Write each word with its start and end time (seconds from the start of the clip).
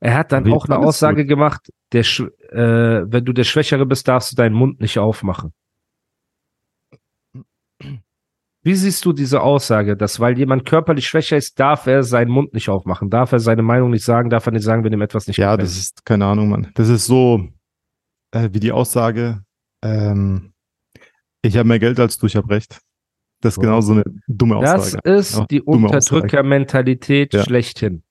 Er 0.00 0.14
hat 0.16 0.30
dann 0.32 0.44
Wie 0.44 0.52
auch 0.52 0.66
eine 0.66 0.78
Aussage 0.78 1.22
gut. 1.22 1.28
gemacht, 1.28 1.72
der, 1.92 2.02
äh, 2.02 3.02
wenn 3.10 3.24
du 3.24 3.32
der 3.32 3.44
Schwächere 3.44 3.84
bist, 3.84 4.06
darfst 4.06 4.32
du 4.32 4.36
deinen 4.36 4.54
Mund 4.54 4.80
nicht 4.80 4.98
aufmachen. 4.98 5.52
Wie 8.62 8.74
siehst 8.74 9.04
du 9.04 9.12
diese 9.12 9.40
Aussage, 9.40 9.96
dass 9.96 10.20
weil 10.20 10.36
jemand 10.36 10.66
körperlich 10.66 11.06
schwächer 11.06 11.36
ist, 11.36 11.58
darf 11.58 11.86
er 11.86 12.02
seinen 12.02 12.30
Mund 12.30 12.52
nicht 12.54 12.68
aufmachen, 12.68 13.08
darf 13.08 13.32
er 13.32 13.38
seine 13.38 13.62
Meinung 13.62 13.90
nicht 13.90 14.04
sagen, 14.04 14.30
darf 14.30 14.46
er 14.46 14.52
nicht 14.52 14.64
sagen, 14.64 14.84
wenn 14.84 14.92
ihm 14.92 15.00
etwas 15.00 15.26
nicht 15.26 15.38
Ja, 15.38 15.52
gefällt? 15.56 15.68
das 15.70 15.78
ist, 15.78 16.04
keine 16.04 16.26
Ahnung, 16.26 16.48
Mann. 16.50 16.70
Das 16.74 16.88
ist 16.88 17.06
so 17.06 17.48
äh, 18.32 18.48
wie 18.52 18.60
die 18.60 18.72
Aussage, 18.72 19.42
ähm, 19.82 20.52
ich 21.42 21.56
habe 21.56 21.68
mehr 21.68 21.78
Geld 21.78 21.98
als 22.00 22.18
du, 22.18 22.26
ich 22.26 22.36
habe 22.36 22.50
recht. 22.50 22.80
Das 23.40 23.54
ist 23.56 23.60
genau 23.60 23.80
so 23.80 23.92
eine 23.92 24.02
dumme 24.26 24.60
Das 24.60 24.80
Aussage. 24.96 25.08
ist 25.08 25.36
Ja, 25.36 25.46
die. 25.46 25.62
Unterdrückermentalität 25.62 27.32
Ja. 27.34 27.44
schlechthin. 27.44 28.02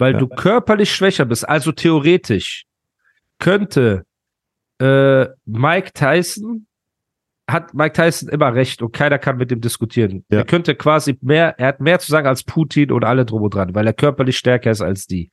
Weil 0.00 0.14
Ja. 0.14 0.18
du 0.18 0.28
körperlich 0.28 0.92
schwächer 0.92 1.24
bist. 1.26 1.48
Also 1.48 1.72
theoretisch 1.72 2.64
könnte 3.38 4.04
äh, 4.80 5.26
Mike 5.44 5.92
Tyson, 5.92 6.66
hat 7.50 7.74
Mike 7.74 7.92
Tyson 7.92 8.28
immer 8.30 8.54
recht 8.54 8.80
und 8.80 8.92
keiner 8.92 9.18
kann 9.18 9.36
mit 9.36 9.50
ihm 9.52 9.60
diskutieren. 9.60 10.24
Ja. 10.30 10.38
Er 10.38 10.44
könnte 10.44 10.74
quasi 10.74 11.18
mehr, 11.20 11.58
er 11.58 11.68
hat 11.68 11.80
mehr 11.80 11.98
zu 11.98 12.10
sagen 12.10 12.26
als 12.26 12.44
Putin 12.44 12.90
und 12.92 13.04
alle 13.04 13.26
drum 13.26 13.42
und 13.42 13.54
dran, 13.54 13.74
weil 13.74 13.86
er 13.86 13.92
körperlich 13.92 14.38
stärker 14.38 14.70
ist 14.70 14.80
als 14.80 15.06
die. 15.06 15.30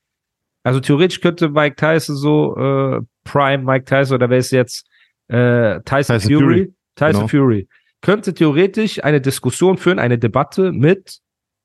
Also 0.64 0.80
theoretisch 0.82 1.22
könnte 1.22 1.48
Mike 1.50 1.76
Tyson 1.78 2.16
so, 2.18 2.58
äh, 2.58 3.02
Prime 3.24 3.64
Mike 3.64 3.86
Tyson 3.86 4.16
oder 4.16 4.30
wer 4.30 4.38
ist 4.40 4.52
jetzt 4.52 4.86
äh, 5.30 5.80
Tyson, 5.86 6.18
Tyson 6.18 6.20
Fury? 6.22 6.40
Fury. 6.44 6.74
Tyson 6.96 7.14
Genau. 7.14 7.28
Fury. 7.28 7.68
Könnte 8.02 8.34
theoretisch 8.34 9.04
eine 9.04 9.22
Diskussion 9.22 9.78
führen, 9.78 10.00
eine 10.00 10.18
Debatte 10.18 10.72
mit 10.72 11.20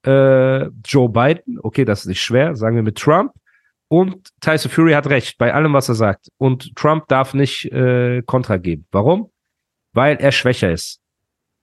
äh, 0.05 0.67
Joe 0.85 1.09
Biden, 1.09 1.59
okay, 1.63 1.85
das 1.85 2.01
ist 2.01 2.07
nicht 2.07 2.23
schwer, 2.23 2.57
sagen 2.57 2.77
wir 2.77 2.83
mit 2.83 2.99
Trump. 2.99 3.33
Und 3.89 4.31
Tyson 4.41 4.71
Fury 4.71 4.93
hat 4.93 5.09
recht 5.09 5.37
bei 5.37 5.53
allem, 5.53 5.75
was 5.75 5.89
er 5.89 5.95
sagt. 5.95 6.29
Und 6.39 6.75
Trump 6.77 7.09
darf 7.09 7.35
nicht 7.35 7.71
äh, 7.73 8.23
Kontra 8.23 8.57
geben. 8.57 8.87
Warum? 8.91 9.31
Weil 9.93 10.17
er 10.17 10.33
schwächer 10.33 10.73
ist. 10.73 11.01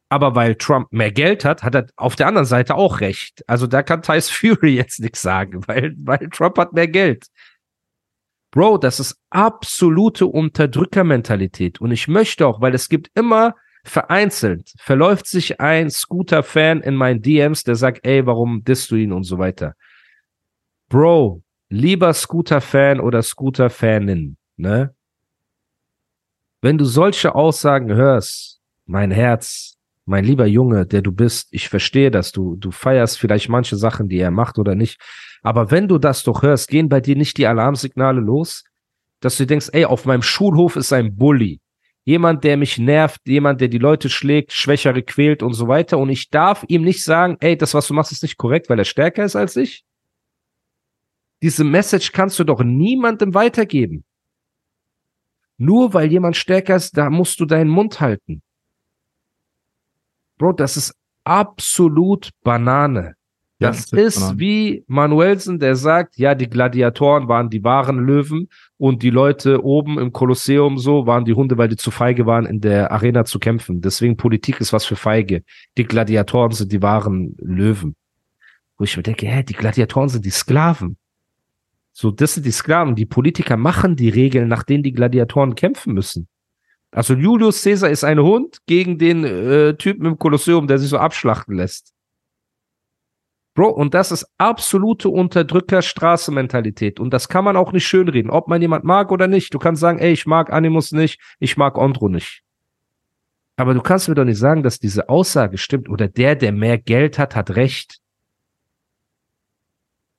Aber 0.09 0.35
weil 0.35 0.55
Trump 0.55 0.91
mehr 0.91 1.11
Geld 1.11 1.43
hat, 1.43 1.63
hat 1.63 1.75
er 1.75 1.87
auf 1.95 2.15
der 2.15 2.27
anderen 2.27 2.45
Seite 2.45 2.75
auch 2.75 2.99
recht. 2.99 3.43
Also 3.47 3.67
da 3.67 3.81
kann 3.81 4.03
Tyson 4.03 4.33
Fury 4.55 4.75
jetzt 4.75 4.99
nichts 4.99 5.21
sagen, 5.21 5.67
weil, 5.67 5.95
weil 5.97 6.29
Trump 6.29 6.57
hat 6.57 6.73
mehr 6.73 6.87
Geld. 6.87 7.27
Bro, 8.51 8.79
das 8.79 8.99
ist 8.99 9.19
absolute 9.29 10.25
Unterdrückermentalität. 10.25 11.81
Und 11.81 11.91
ich 11.91 12.07
möchte 12.07 12.47
auch, 12.47 12.61
weil 12.61 12.73
es 12.73 12.89
gibt 12.89 13.11
immer 13.13 13.55
vereinzelt, 13.83 14.73
verläuft 14.77 15.27
sich 15.27 15.59
ein 15.59 15.89
Scooter-Fan 15.89 16.81
in 16.81 16.95
meinen 16.95 17.21
DMs, 17.21 17.63
der 17.63 17.75
sagt, 17.75 18.05
ey, 18.05 18.25
warum 18.25 18.63
disst 18.63 18.91
du 18.91 18.95
ihn 18.95 19.11
und 19.11 19.23
so 19.23 19.37
weiter. 19.37 19.75
Bro, 20.89 21.43
lieber 21.69 22.13
Scooter-Fan 22.13 22.99
oder 22.99 23.21
Scooter-Fanin, 23.21 24.37
ne? 24.57 24.93
Wenn 26.61 26.77
du 26.77 26.83
solche 26.83 27.35
Aussagen 27.35 27.93
hörst, 27.93 28.59
mein 28.85 29.11
Herz, 29.11 29.77
mein 30.05 30.25
lieber 30.25 30.45
Junge, 30.45 30.85
der 30.85 31.01
du 31.01 31.11
bist, 31.11 31.47
ich 31.51 31.69
verstehe 31.69 32.11
das, 32.11 32.31
du, 32.31 32.55
du 32.57 32.71
feierst 32.71 33.17
vielleicht 33.17 33.47
manche 33.47 33.77
Sachen, 33.77 34.09
die 34.09 34.19
er 34.19 34.31
macht 34.31 34.57
oder 34.57 34.75
nicht, 34.75 34.99
aber 35.41 35.71
wenn 35.71 35.87
du 35.87 35.97
das 35.97 36.23
doch 36.23 36.41
hörst, 36.41 36.67
gehen 36.67 36.89
bei 36.89 36.99
dir 36.99 37.15
nicht 37.15 37.37
die 37.37 37.47
Alarmsignale 37.47 38.19
los, 38.19 38.65
dass 39.21 39.37
du 39.37 39.45
denkst, 39.45 39.69
ey, 39.71 39.85
auf 39.85 40.05
meinem 40.05 40.21
Schulhof 40.21 40.75
ist 40.75 40.91
ein 40.91 41.15
Bully. 41.15 41.61
Jemand, 42.09 42.43
der 42.43 42.57
mich 42.57 42.79
nervt, 42.79 43.21
jemand, 43.27 43.61
der 43.61 43.67
die 43.67 43.77
Leute 43.77 44.09
schlägt, 44.09 44.51
Schwächere 44.51 45.03
quält 45.03 45.43
und 45.43 45.53
so 45.53 45.67
weiter. 45.67 45.99
Und 45.99 46.09
ich 46.09 46.31
darf 46.31 46.65
ihm 46.67 46.81
nicht 46.81 47.03
sagen, 47.03 47.37
ey, 47.39 47.55
das, 47.55 47.75
was 47.75 47.87
du 47.87 47.93
machst, 47.93 48.11
ist 48.11 48.23
nicht 48.23 48.35
korrekt, 48.35 48.67
weil 48.67 48.79
er 48.79 48.85
stärker 48.85 49.23
ist 49.23 49.35
als 49.35 49.55
ich. 49.55 49.85
Diese 51.43 51.63
Message 51.63 52.11
kannst 52.11 52.39
du 52.39 52.45
doch 52.45 52.63
niemandem 52.63 53.35
weitergeben. 53.35 54.05
Nur 55.59 55.93
weil 55.93 56.11
jemand 56.11 56.35
stärker 56.35 56.77
ist, 56.77 56.97
da 56.97 57.11
musst 57.11 57.39
du 57.41 57.45
deinen 57.45 57.69
Mund 57.69 58.01
halten. 58.01 58.41
Bro, 60.39 60.53
das 60.53 60.77
ist 60.77 60.95
absolut 61.25 62.31
Banane. 62.41 63.17
Ja, 63.61 63.69
Das 63.71 63.87
das 63.87 63.99
ist 63.99 64.19
Banane. 64.21 64.39
wie 64.39 64.83
Manuelsen, 64.87 65.59
der 65.59 65.75
sagt, 65.75 66.17
ja, 66.17 66.33
die 66.33 66.49
Gladiatoren 66.49 67.27
waren 67.27 67.49
die 67.49 67.63
wahren 67.63 67.99
Löwen 67.99 68.47
und 68.77 69.03
die 69.03 69.09
Leute 69.09 69.63
oben 69.65 69.99
im 69.99 70.13
Kolosseum 70.13 70.77
so 70.77 71.05
waren 71.05 71.25
die 71.25 71.33
Hunde, 71.33 71.57
weil 71.57 71.67
die 71.67 71.75
zu 71.75 71.91
feige 71.91 72.25
waren, 72.25 72.45
in 72.45 72.61
der 72.61 72.91
Arena 72.91 73.25
zu 73.25 73.37
kämpfen. 73.37 73.81
Deswegen 73.81 74.15
Politik 74.15 74.61
ist 74.61 74.71
was 74.71 74.85
für 74.85 74.95
Feige. 74.95 75.43
Die 75.77 75.83
Gladiatoren 75.83 76.53
sind 76.53 76.71
die 76.71 76.81
wahren 76.81 77.35
Löwen. 77.39 77.95
Wo 78.77 78.85
ich 78.85 78.95
mir 78.95 79.03
denke, 79.03 79.27
hä, 79.27 79.43
die 79.43 79.53
Gladiatoren 79.53 80.07
sind 80.07 80.23
die 80.25 80.29
Sklaven. 80.29 80.95
So, 81.91 82.11
das 82.11 82.35
sind 82.35 82.45
die 82.45 82.51
Sklaven. 82.51 82.95
Die 82.95 83.05
Politiker 83.05 83.57
machen 83.57 83.97
die 83.97 84.07
Regeln, 84.07 84.47
nach 84.47 84.63
denen 84.63 84.83
die 84.83 84.93
Gladiatoren 84.93 85.55
kämpfen 85.55 85.93
müssen. 85.93 86.29
Also 86.91 87.13
Julius 87.13 87.61
Caesar 87.61 87.89
ist 87.89 88.05
ein 88.05 88.19
Hund 88.19 88.59
gegen 88.67 88.97
den 88.97 89.25
äh, 89.25 89.75
Typen 89.75 90.05
im 90.05 90.17
Kolosseum, 90.17 90.65
der 90.65 90.77
sich 90.79 90.89
so 90.89 90.97
abschlachten 90.97 91.55
lässt. 91.57 91.93
Bro, 93.55 93.69
und 93.69 93.93
das 93.93 94.11
ist 94.11 94.25
absolute 94.37 95.09
Unterdrücker-Straße-Mentalität. 95.09 96.99
Und 96.99 97.13
das 97.13 97.27
kann 97.27 97.43
man 97.43 97.57
auch 97.57 97.71
nicht 97.71 97.87
schönreden, 97.87 98.31
ob 98.31 98.47
man 98.47 98.61
jemand 98.61 98.85
mag 98.85 99.11
oder 99.11 99.27
nicht. 99.27 99.53
Du 99.53 99.59
kannst 99.59 99.81
sagen, 99.81 99.99
ey, 99.99 100.11
ich 100.11 100.25
mag 100.25 100.53
Animus 100.53 100.91
nicht, 100.91 101.19
ich 101.39 101.57
mag 101.57 101.77
Ondro 101.77 102.07
nicht. 102.07 102.43
Aber 103.57 103.73
du 103.73 103.81
kannst 103.81 104.07
mir 104.07 104.15
doch 104.15 104.23
nicht 104.23 104.37
sagen, 104.37 104.63
dass 104.63 104.79
diese 104.79 105.09
Aussage 105.09 105.57
stimmt 105.57 105.89
oder 105.89 106.07
der, 106.07 106.35
der 106.35 106.53
mehr 106.53 106.77
Geld 106.77 107.19
hat, 107.19 107.35
hat 107.35 107.51
recht. 107.57 107.99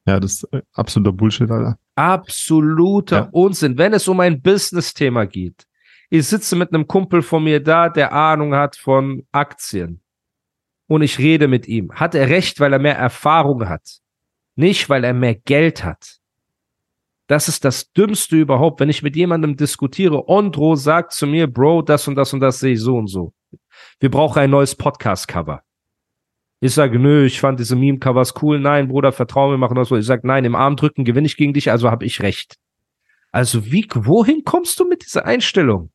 Ja, 0.06 0.20
das 0.20 0.42
ist 0.42 0.52
äh, 0.52 0.60
absoluter 0.74 1.12
Bullshit, 1.12 1.50
Alter. 1.50 1.78
Absoluter 1.94 3.16
Ja. 3.16 3.28
Unsinn, 3.32 3.78
wenn 3.78 3.94
es 3.94 4.08
um 4.08 4.20
ein 4.20 4.42
Business-Thema 4.42 5.26
geht. 5.26 5.66
Ich 6.10 6.26
sitze 6.26 6.56
mit 6.56 6.74
einem 6.74 6.86
Kumpel 6.86 7.22
von 7.22 7.44
mir 7.44 7.62
da, 7.62 7.88
der 7.88 8.12
Ahnung 8.12 8.54
hat 8.54 8.76
von 8.76 9.24
Aktien. 9.32 10.00
Und 10.90 11.02
ich 11.02 11.18
rede 11.20 11.46
mit 11.46 11.68
ihm. 11.68 11.92
Hat 11.92 12.16
er 12.16 12.28
recht, 12.28 12.58
weil 12.58 12.72
er 12.72 12.80
mehr 12.80 12.96
Erfahrung 12.96 13.68
hat? 13.68 14.00
Nicht, 14.56 14.90
weil 14.90 15.04
er 15.04 15.14
mehr 15.14 15.36
Geld 15.36 15.84
hat. 15.84 16.18
Das 17.28 17.46
ist 17.46 17.64
das 17.64 17.92
Dümmste 17.92 18.34
überhaupt, 18.34 18.80
wenn 18.80 18.88
ich 18.88 19.00
mit 19.00 19.14
jemandem 19.14 19.54
diskutiere. 19.56 20.28
Ondro 20.28 20.74
sagt 20.74 21.12
zu 21.12 21.28
mir, 21.28 21.46
Bro, 21.46 21.82
das 21.82 22.08
und 22.08 22.16
das 22.16 22.32
und 22.32 22.40
das 22.40 22.58
sehe 22.58 22.72
ich 22.72 22.80
so 22.80 22.96
und 22.96 23.06
so. 23.06 23.32
Wir 24.00 24.10
brauchen 24.10 24.40
ein 24.40 24.50
neues 24.50 24.74
Podcast-Cover. 24.74 25.62
Ich 26.58 26.74
sage, 26.74 26.98
nö, 26.98 27.24
ich 27.24 27.38
fand 27.38 27.60
diese 27.60 27.76
Meme-Covers 27.76 28.34
cool. 28.42 28.58
Nein, 28.58 28.88
Bruder, 28.88 29.12
vertrau 29.12 29.48
mir, 29.48 29.58
machen 29.58 29.76
das 29.76 29.90
so. 29.90 29.96
Ich 29.96 30.06
sage, 30.06 30.26
nein, 30.26 30.44
im 30.44 30.56
Arm 30.56 30.74
drücken 30.74 31.04
gewinne 31.04 31.26
ich 31.26 31.36
gegen 31.36 31.52
dich, 31.52 31.70
also 31.70 31.88
habe 31.88 32.04
ich 32.04 32.20
recht. 32.20 32.56
Also 33.30 33.70
wie, 33.70 33.86
wohin 33.94 34.42
kommst 34.42 34.80
du 34.80 34.88
mit 34.88 35.04
dieser 35.04 35.24
Einstellung? 35.24 35.92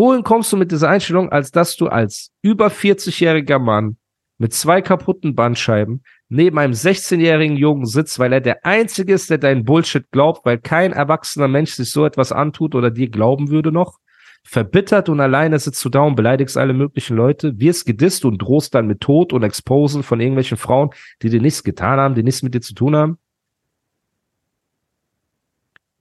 Wohin 0.00 0.24
kommst 0.24 0.50
du 0.50 0.56
mit 0.56 0.72
dieser 0.72 0.88
Einstellung, 0.88 1.28
als 1.30 1.50
dass 1.50 1.76
du 1.76 1.86
als 1.88 2.32
über 2.40 2.68
40-jähriger 2.68 3.58
Mann 3.58 3.98
mit 4.38 4.54
zwei 4.54 4.80
kaputten 4.80 5.34
Bandscheiben 5.34 6.02
neben 6.30 6.58
einem 6.58 6.72
16-jährigen 6.72 7.58
Jungen 7.58 7.84
sitzt, 7.84 8.18
weil 8.18 8.32
er 8.32 8.40
der 8.40 8.64
Einzige 8.64 9.12
ist, 9.12 9.28
der 9.28 9.36
deinen 9.36 9.66
Bullshit 9.66 10.10
glaubt, 10.10 10.46
weil 10.46 10.56
kein 10.56 10.94
erwachsener 10.94 11.48
Mensch 11.48 11.72
sich 11.72 11.92
so 11.92 12.06
etwas 12.06 12.32
antut 12.32 12.74
oder 12.74 12.90
dir 12.90 13.10
glauben 13.10 13.50
würde 13.50 13.72
noch? 13.72 13.98
Verbittert 14.42 15.10
und 15.10 15.20
alleine 15.20 15.58
sitzt 15.58 15.84
du 15.84 15.90
da 15.90 16.00
und 16.00 16.16
beleidigst 16.16 16.56
alle 16.56 16.72
möglichen 16.72 17.14
Leute, 17.14 17.60
wirst 17.60 17.84
gedisst 17.84 18.24
und 18.24 18.38
drohst 18.38 18.74
dann 18.74 18.86
mit 18.86 19.02
Tod 19.02 19.34
und 19.34 19.42
Exposen 19.42 20.02
von 20.02 20.18
irgendwelchen 20.18 20.56
Frauen, 20.56 20.88
die 21.20 21.28
dir 21.28 21.42
nichts 21.42 21.62
getan 21.62 22.00
haben, 22.00 22.14
die 22.14 22.22
nichts 22.22 22.42
mit 22.42 22.54
dir 22.54 22.62
zu 22.62 22.72
tun 22.72 22.96
haben? 22.96 23.18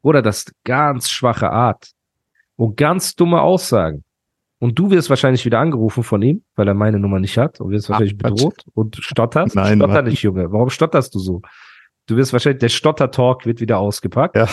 Oder 0.02 0.22
das 0.22 0.46
ganz 0.64 1.10
schwache 1.10 1.50
Art 1.50 1.99
und 2.60 2.76
ganz 2.76 3.16
dumme 3.16 3.42
Aussagen. 3.42 4.04
Und 4.60 4.78
du 4.78 4.92
wirst 4.92 5.10
wahrscheinlich 5.10 5.46
wieder 5.46 5.60
angerufen 5.60 6.04
von 6.04 6.22
ihm, 6.22 6.44
weil 6.56 6.68
er 6.68 6.74
meine 6.74 7.00
Nummer 7.00 7.22
nicht 7.22 7.38
hat 7.38 7.62
und 7.62 7.72
wirst 7.72 7.90
wahrscheinlich 7.90 8.18
Quatsch. 8.18 8.32
bedroht 8.34 8.66
und 8.74 8.98
stotterst. 8.98 9.56
Nein, 9.56 9.78
Stotter 9.78 9.94
Mann. 9.94 10.06
nicht, 10.06 10.22
Junge. 10.22 10.52
Warum 10.52 10.70
stotterst 10.70 11.16
du 11.16 11.20
so? 11.20 11.42
Du 12.08 12.18
wirst 12.18 12.34
wahrscheinlich, 12.34 12.60
der 12.60 12.68
Stotter-Talk 12.68 13.46
wird 13.46 13.62
wieder 13.62 13.80
ausgepackt. 13.80 14.36
Ja. 14.36 14.50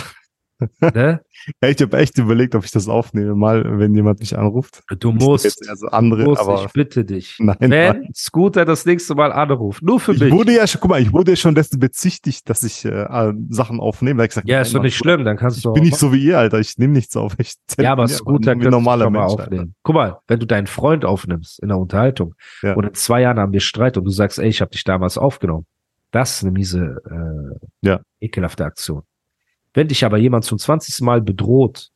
Ne? 0.80 1.20
Ja, 1.62 1.68
ich 1.68 1.80
habe 1.82 1.96
echt 1.98 2.16
überlegt, 2.18 2.54
ob 2.54 2.64
ich 2.64 2.70
das 2.70 2.88
aufnehme, 2.88 3.34
mal, 3.34 3.78
wenn 3.78 3.94
jemand 3.94 4.20
mich 4.20 4.36
anruft. 4.38 4.82
Du 4.98 5.12
musst, 5.12 5.44
Jetzt 5.44 5.68
also 5.68 5.86
andere, 5.88 6.24
du 6.24 6.30
musst 6.30 6.40
aber 6.40 6.64
ich 6.64 6.72
bitte 6.72 7.04
dich. 7.04 7.36
Nein, 7.40 7.56
Wenn 7.60 7.70
nein. 7.70 8.08
Scooter 8.16 8.64
das 8.64 8.86
nächste 8.86 9.14
Mal 9.14 9.32
anruft, 9.32 9.82
nur 9.82 10.00
für 10.00 10.12
ich 10.14 10.20
mich. 10.20 10.32
wurde 10.32 10.54
ja 10.56 10.66
schon, 10.66 10.80
guck 10.80 10.90
mal, 10.90 11.00
ich 11.00 11.12
wurde 11.12 11.32
ja 11.32 11.36
schon 11.36 11.54
dessen 11.54 11.78
bezichtigt, 11.78 12.48
dass 12.48 12.62
ich 12.62 12.84
äh, 12.84 13.32
Sachen 13.50 13.80
aufnehme. 13.80 14.22
Ich 14.24 14.30
gesagt, 14.30 14.48
ja, 14.48 14.60
ist 14.62 14.74
doch 14.74 14.82
nicht 14.82 14.96
schlimm, 14.96 15.24
dann 15.24 15.36
kannst 15.36 15.58
Ich 15.58 15.62
du 15.62 15.72
bin 15.74 15.82
auch 15.82 15.84
nicht 15.84 15.98
so 15.98 16.12
wie 16.12 16.24
ihr, 16.24 16.38
Alter. 16.38 16.58
Ich 16.58 16.78
nehme 16.78 16.94
nichts 16.94 17.14
auf. 17.16 17.34
Ich 17.38 17.54
Ja, 17.78 17.92
aber 17.92 18.08
Scooter 18.08 18.52
kannst 18.54 18.70
normaler 18.70 19.10
Mensch, 19.10 19.24
Alter. 19.30 19.42
aufnehmen. 19.44 19.74
Guck 19.82 19.94
mal, 19.94 20.18
wenn 20.26 20.40
du 20.40 20.46
deinen 20.46 20.66
Freund 20.66 21.04
aufnimmst 21.04 21.60
in 21.62 21.68
der 21.68 21.78
Unterhaltung 21.78 22.34
Ja. 22.62 22.74
und 22.74 22.84
in 22.86 22.94
zwei 22.94 23.20
Jahren 23.20 23.38
haben 23.38 23.52
wir 23.52 23.60
Streit 23.60 23.96
und 23.98 24.04
du 24.04 24.10
sagst, 24.10 24.38
ey, 24.38 24.48
ich 24.48 24.60
habe 24.62 24.70
dich 24.70 24.84
damals 24.84 25.18
aufgenommen. 25.18 25.66
Das 26.12 26.36
ist 26.38 26.42
eine 26.44 26.52
miese, 26.52 26.96
äh, 27.10 27.66
Ja. 27.86 28.00
ekelhafte 28.20 28.64
Aktion. 28.64 29.02
Wenn 29.76 29.88
dich 29.88 30.04
aber 30.06 30.16
jemand 30.16 30.44
zum 30.44 30.58
20. 30.58 31.02
Mal 31.04 31.20
bedroht, 31.20 31.90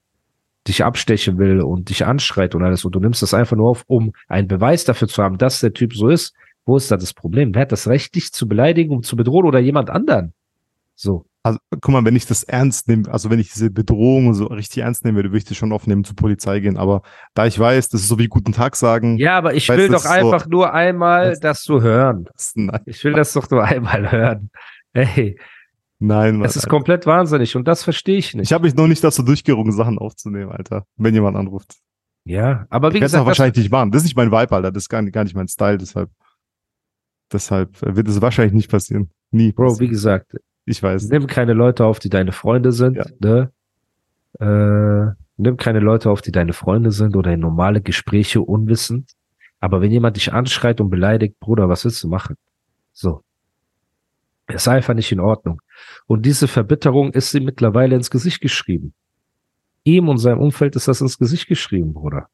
dich 0.69 0.85
abstechen 0.85 1.39
will 1.39 1.63
und 1.63 1.89
dich 1.89 2.05
anschreit 2.05 2.55
und 2.55 2.63
alles 2.63 2.85
und 2.85 2.95
du 2.95 3.01
nimmst 3.01 3.23
das 3.23 3.33
einfach 3.33 3.57
nur 3.57 3.71
auf, 3.71 3.85
um 3.87 4.13
einen 4.29 4.47
Beweis 4.49 4.85
dafür 4.85 5.09
zu 5.09 5.23
haben, 5.23 5.39
dass 5.39 5.61
der 5.61 5.73
Typ 5.73 5.95
so 5.95 6.09
ist, 6.09 6.35
wo 6.67 6.77
ist 6.77 6.91
da 6.91 6.99
das 6.99 7.15
Problem? 7.15 7.55
Wer 7.55 7.63
hat 7.63 7.73
das 7.73 7.89
Recht, 7.89 8.15
dich 8.15 8.33
zu 8.33 8.47
beleidigen, 8.47 8.93
um 8.93 9.03
zu 9.03 9.17
bedrohen 9.17 9.47
oder 9.47 9.59
jemand 9.61 9.89
anderen? 9.89 10.35
So. 10.95 11.25
Also, 11.43 11.59
guck 11.71 11.89
mal, 11.89 12.05
wenn 12.05 12.17
ich 12.17 12.27
das 12.27 12.43
ernst 12.43 12.87
nehme, 12.87 13.11
also 13.11 13.31
wenn 13.31 13.39
ich 13.39 13.51
diese 13.51 13.71
Bedrohung 13.71 14.35
so 14.35 14.45
richtig 14.49 14.83
ernst 14.83 15.07
nehmen 15.07 15.17
würde, 15.17 15.31
würde 15.31 15.39
ich 15.39 15.47
das 15.47 15.57
schon 15.57 15.73
aufnehmen, 15.73 16.05
zur 16.05 16.15
Polizei 16.17 16.61
gehen. 16.61 16.77
Aber 16.77 17.01
da 17.33 17.47
ich 17.47 17.59
weiß, 17.59 17.89
das 17.89 18.03
ist 18.03 18.09
so 18.09 18.19
wie 18.19 18.29
Guten 18.29 18.53
Tag 18.53 18.77
sagen. 18.77 19.17
Ja, 19.17 19.39
aber 19.39 19.55
ich 19.55 19.67
will 19.71 19.89
doch 19.89 19.95
ist 19.97 20.03
so- 20.03 20.09
einfach 20.11 20.47
nur 20.47 20.75
einmal 20.75 21.31
Das- 21.31 21.41
das 21.41 21.65
so 21.65 21.81
hören. 21.81 22.27
Das, 22.35 22.53
Ich 22.85 23.03
will 23.05 23.15
das 23.15 23.33
doch 23.33 23.49
nur 23.51 23.65
einmal 23.65 24.13
hören. 24.13 24.51
Hey, 24.93 25.39
nein, 26.01 26.35
Mann, 26.35 26.43
das 26.43 26.57
ist 26.57 26.65
Alter. 26.65 26.71
komplett 26.71 27.07
wahnsinnig 27.07 27.55
und 27.57 27.69
das 27.69 27.85
verstehe 27.85 28.19
ich 28.19 28.35
nicht. 28.35 28.49
Ich 28.49 28.53
habe 28.53 28.65
mich 28.65 28.75
noch 28.75 28.89
nicht 28.89 29.05
dazu 29.05 29.23
durchgerungen, 29.23 29.73
Sachen 29.73 29.99
aufzunehmen, 29.99 30.51
Alter. 30.51 30.85
Wenn 30.97 31.15
jemand 31.15 31.37
anruft. 31.37 31.77
ja, 32.25 32.67
aber 32.71 32.89
Ich 32.89 32.95
wie 32.95 32.99
es 32.99 33.03
auch 33.03 33.05
gesagt, 33.05 33.21
das, 33.21 33.27
wahrscheinlich 33.27 33.57
nicht 33.59 33.71
machen. 33.71 33.93
Das 33.93 34.01
ist 34.03 34.07
nicht 34.07 34.17
mein 34.17 34.33
Vibe, 34.33 34.53
Alter. 34.57 34.73
Das 34.73 34.83
ist 34.85 34.89
gar 34.89 35.01
nicht, 35.03 35.13
gar 35.15 35.23
nicht 35.25 35.37
mein 35.37 35.47
Style. 35.49 35.79
Deshalb, 35.79 36.11
deshalb 37.33 37.81
wird 37.83 38.09
es 38.09 38.21
wahrscheinlich 38.21 38.55
nicht 38.55 38.71
passieren. 38.71 39.11
Nie. 39.31 39.53
Bro, 39.53 39.65
wie 39.65 39.69
passieren. 39.71 39.91
gesagt, 39.91 40.37
ich 40.65 40.83
weiß. 40.83 41.09
nimm 41.09 41.27
keine 41.27 41.53
Leute 41.53 41.85
auf, 41.85 41.99
die 42.01 42.09
deine 42.11 42.33
Freunde 42.33 42.73
sind, 42.73 42.97
Ja. 42.97 43.05
ne? 43.21 43.53
Äh, 44.39 45.15
nimm 45.37 45.57
keine 45.57 45.81
Leute 45.81 46.11
auf, 46.11 46.23
die 46.23 46.33
deine 46.33 46.53
Freunde 46.53 46.93
sind 46.93 47.17
oder 47.17 47.33
in 47.33 47.41
normale 47.41 47.81
Gespräche 47.81 48.41
unwissend. 48.41 49.13
Aber 49.59 49.81
wenn 49.81 49.91
jemand 49.91 50.17
dich 50.17 50.33
anschreit 50.33 50.81
und 50.81 50.89
beleidigt, 50.91 51.39
Bruder, 51.41 51.69
was 51.69 51.85
willst 51.85 52.03
du 52.05 52.09
machen? 52.09 52.37
So. 52.93 53.23
Ist 54.49 54.69
einfach 54.69 54.95
nicht 54.95 55.13
in 55.13 55.21
Ordnung. 55.21 55.61
Und 56.07 56.27
diese 56.27 56.49
Verbitterung 56.49 57.13
ist 57.13 57.35
ihm 57.35 57.45
mittlerweile 57.45 57.97
ins 57.97 58.11
Gesicht 58.11 58.41
geschrieben. 58.41 58.95
Ihm 59.85 60.09
und 60.09 60.19
seinem 60.19 60.41
Umfeld 60.41 60.77
ist 60.77 60.89
das 60.89 61.01
ins 61.01 61.19
Gesicht 61.19 61.47
geschrieben, 61.47 61.95
Bruder. 61.95 62.29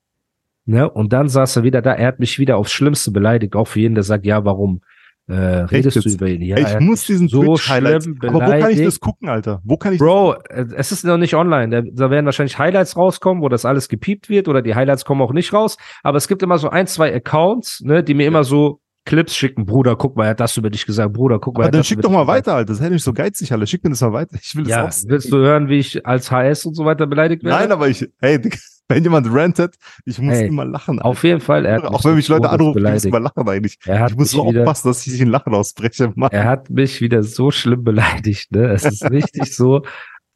Ne? 0.64 0.90
Und 0.90 1.12
dann 1.12 1.28
saß 1.28 1.56
er 1.56 1.62
wieder 1.62 1.81
da, 1.81 1.93
er 1.93 2.08
hat 2.08 2.19
mich 2.19 2.38
wieder 2.38 2.56
aufs 2.56 2.72
Schlimmste 2.72 3.12
beleidigt, 3.12 3.54
auch 3.54 3.69
für 3.69 3.81
jeden, 3.81 3.94
der 3.94 4.02
sagt, 4.02 4.26
ja, 4.26 4.44
warum 4.44 4.81
äh, 5.28 5.34
redest 5.34 6.04
du 6.04 6.08
über 6.08 6.28
ihn? 6.28 6.43
Ja, 6.43 6.56
ich 6.56 6.81
muss 6.81 7.06
diesen 7.06 7.28
so 7.28 7.43
Twitch-Highlights. 7.43 8.08
Aber 8.22 8.34
wo 8.34 8.38
kann 8.38 8.70
ich 8.70 8.82
das 8.82 9.00
gucken, 9.00 9.28
Alter? 9.28 9.60
Wo 9.64 9.76
kann 9.76 9.92
ich 9.92 9.99
Bro, 9.99 10.34
äh, 10.49 10.66
es 10.76 10.92
ist 10.92 11.04
noch 11.04 11.19
nicht 11.19 11.34
online. 11.34 11.69
Da, 11.69 11.88
da 11.90 12.10
werden 12.10 12.26
wahrscheinlich 12.26 12.58
Highlights 12.58 12.96
rauskommen, 12.96 13.42
wo 13.42 13.49
das 13.49 13.64
alles 13.64 13.88
gepiept 13.88 14.28
wird 14.28 14.49
oder 14.49 14.62
die 14.62 14.75
Highlights 14.75 15.04
kommen 15.04 15.22
auch 15.22 15.32
nicht 15.32 15.52
raus. 15.52 15.76
Aber 16.02 16.16
es 16.16 16.28
gibt 16.28 16.42
immer 16.42 16.58
so 16.58 16.69
ein, 16.69 16.87
zwei 16.87 17.14
Accounts, 17.14 17.81
ne, 17.82 18.04
die 18.04 18.14
mir 18.14 18.26
immer 18.26 18.44
so 18.44 18.81
Clips 19.06 19.34
schicken. 19.34 19.64
Bruder, 19.64 19.96
guck 19.96 20.16
mal, 20.16 20.24
er 20.24 20.30
hat 20.30 20.40
das 20.40 20.56
über 20.56 20.68
dich 20.68 20.84
gesagt. 20.84 21.14
Bruder, 21.14 21.38
guck 21.38 21.56
mal. 21.56 21.62
er 21.62 21.68
Aber 21.68 21.72
dann 21.78 21.84
schick 21.84 22.02
doch 22.02 22.10
mal 22.10 22.26
weiter, 22.26 22.54
Alter. 22.54 22.72
Das 22.72 22.80
hätte 22.80 22.92
mich 22.92 23.02
so 23.02 23.14
geizig, 23.14 23.50
Alter. 23.52 23.66
Schick 23.66 23.82
mir 23.82 23.90
das 23.90 24.02
mal 24.02 24.12
weiter. 24.12 24.36
Ich 24.42 24.54
will 24.54 24.64
das 24.64 24.70
Ja, 24.70 24.84
auch 24.86 24.92
sehen. 24.92 25.10
willst 25.10 25.32
du 25.32 25.36
hören, 25.38 25.68
wie 25.68 25.78
ich 25.78 26.04
als 26.04 26.30
HS 26.30 26.66
und 26.66 26.74
so 26.74 26.84
weiter 26.84 27.06
beleidigt 27.06 27.42
werde? 27.42 27.58
Nein, 27.58 27.72
aber 27.72 27.88
ich, 27.88 28.06
hey, 28.20 28.38
wenn 28.88 29.02
jemand 29.02 29.32
rantet, 29.32 29.76
ich 30.04 30.18
muss 30.18 30.34
Ey, 30.34 30.48
immer 30.48 30.64
lachen. 30.64 31.00
Auf 31.00 31.24
jeden 31.24 31.40
Fall, 31.40 31.64
er 31.64 31.90
Auch 31.90 32.04
wenn 32.04 32.16
mich 32.16 32.28
Leute 32.28 32.50
anrufen, 32.50 32.84
ich 32.84 32.92
muss 32.92 33.04
immer 33.04 33.20
lachen 33.20 33.48
eigentlich. 33.48 33.78
Ich 33.84 34.16
muss 34.16 34.32
so 34.32 34.42
aufpassen, 34.42 34.88
dass 34.88 35.06
ich 35.06 35.12
nicht 35.12 35.22
in 35.22 35.28
Lachen 35.28 35.54
ausbreche. 35.54 36.12
Mann. 36.14 36.30
er 36.32 36.44
hat 36.44 36.68
mich 36.70 37.00
wieder 37.00 37.22
so 37.22 37.50
schlimm 37.50 37.84
beleidigt, 37.84 38.52
ne? 38.52 38.66
Es 38.72 38.84
ist 38.84 39.10
richtig 39.10 39.54
so, 39.56 39.82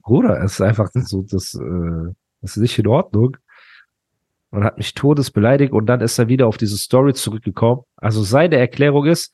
Bruder, 0.03 0.43
es 0.43 0.53
ist 0.55 0.61
einfach 0.63 0.89
so, 0.95 1.23
das, 1.23 1.55
äh, 1.55 2.13
das 2.41 2.57
ist 2.57 2.63
nicht 2.63 2.79
in 2.79 2.87
Ordnung. 2.87 3.37
Und 4.51 4.65
hat 4.65 4.79
mich 4.79 4.95
todes 4.95 5.31
beleidigt 5.31 5.73
und 5.73 5.87
dann 5.87 6.01
ist 6.01 6.19
er 6.19 6.27
wieder 6.29 6.49
auf 6.49 6.57
diese 6.57 6.77
Story 6.77 7.15
zurückgekommen. 7.15 7.83
Also 7.97 8.23
seine 8.23 8.57
Erklärung 8.57 9.07
ist, 9.07 9.33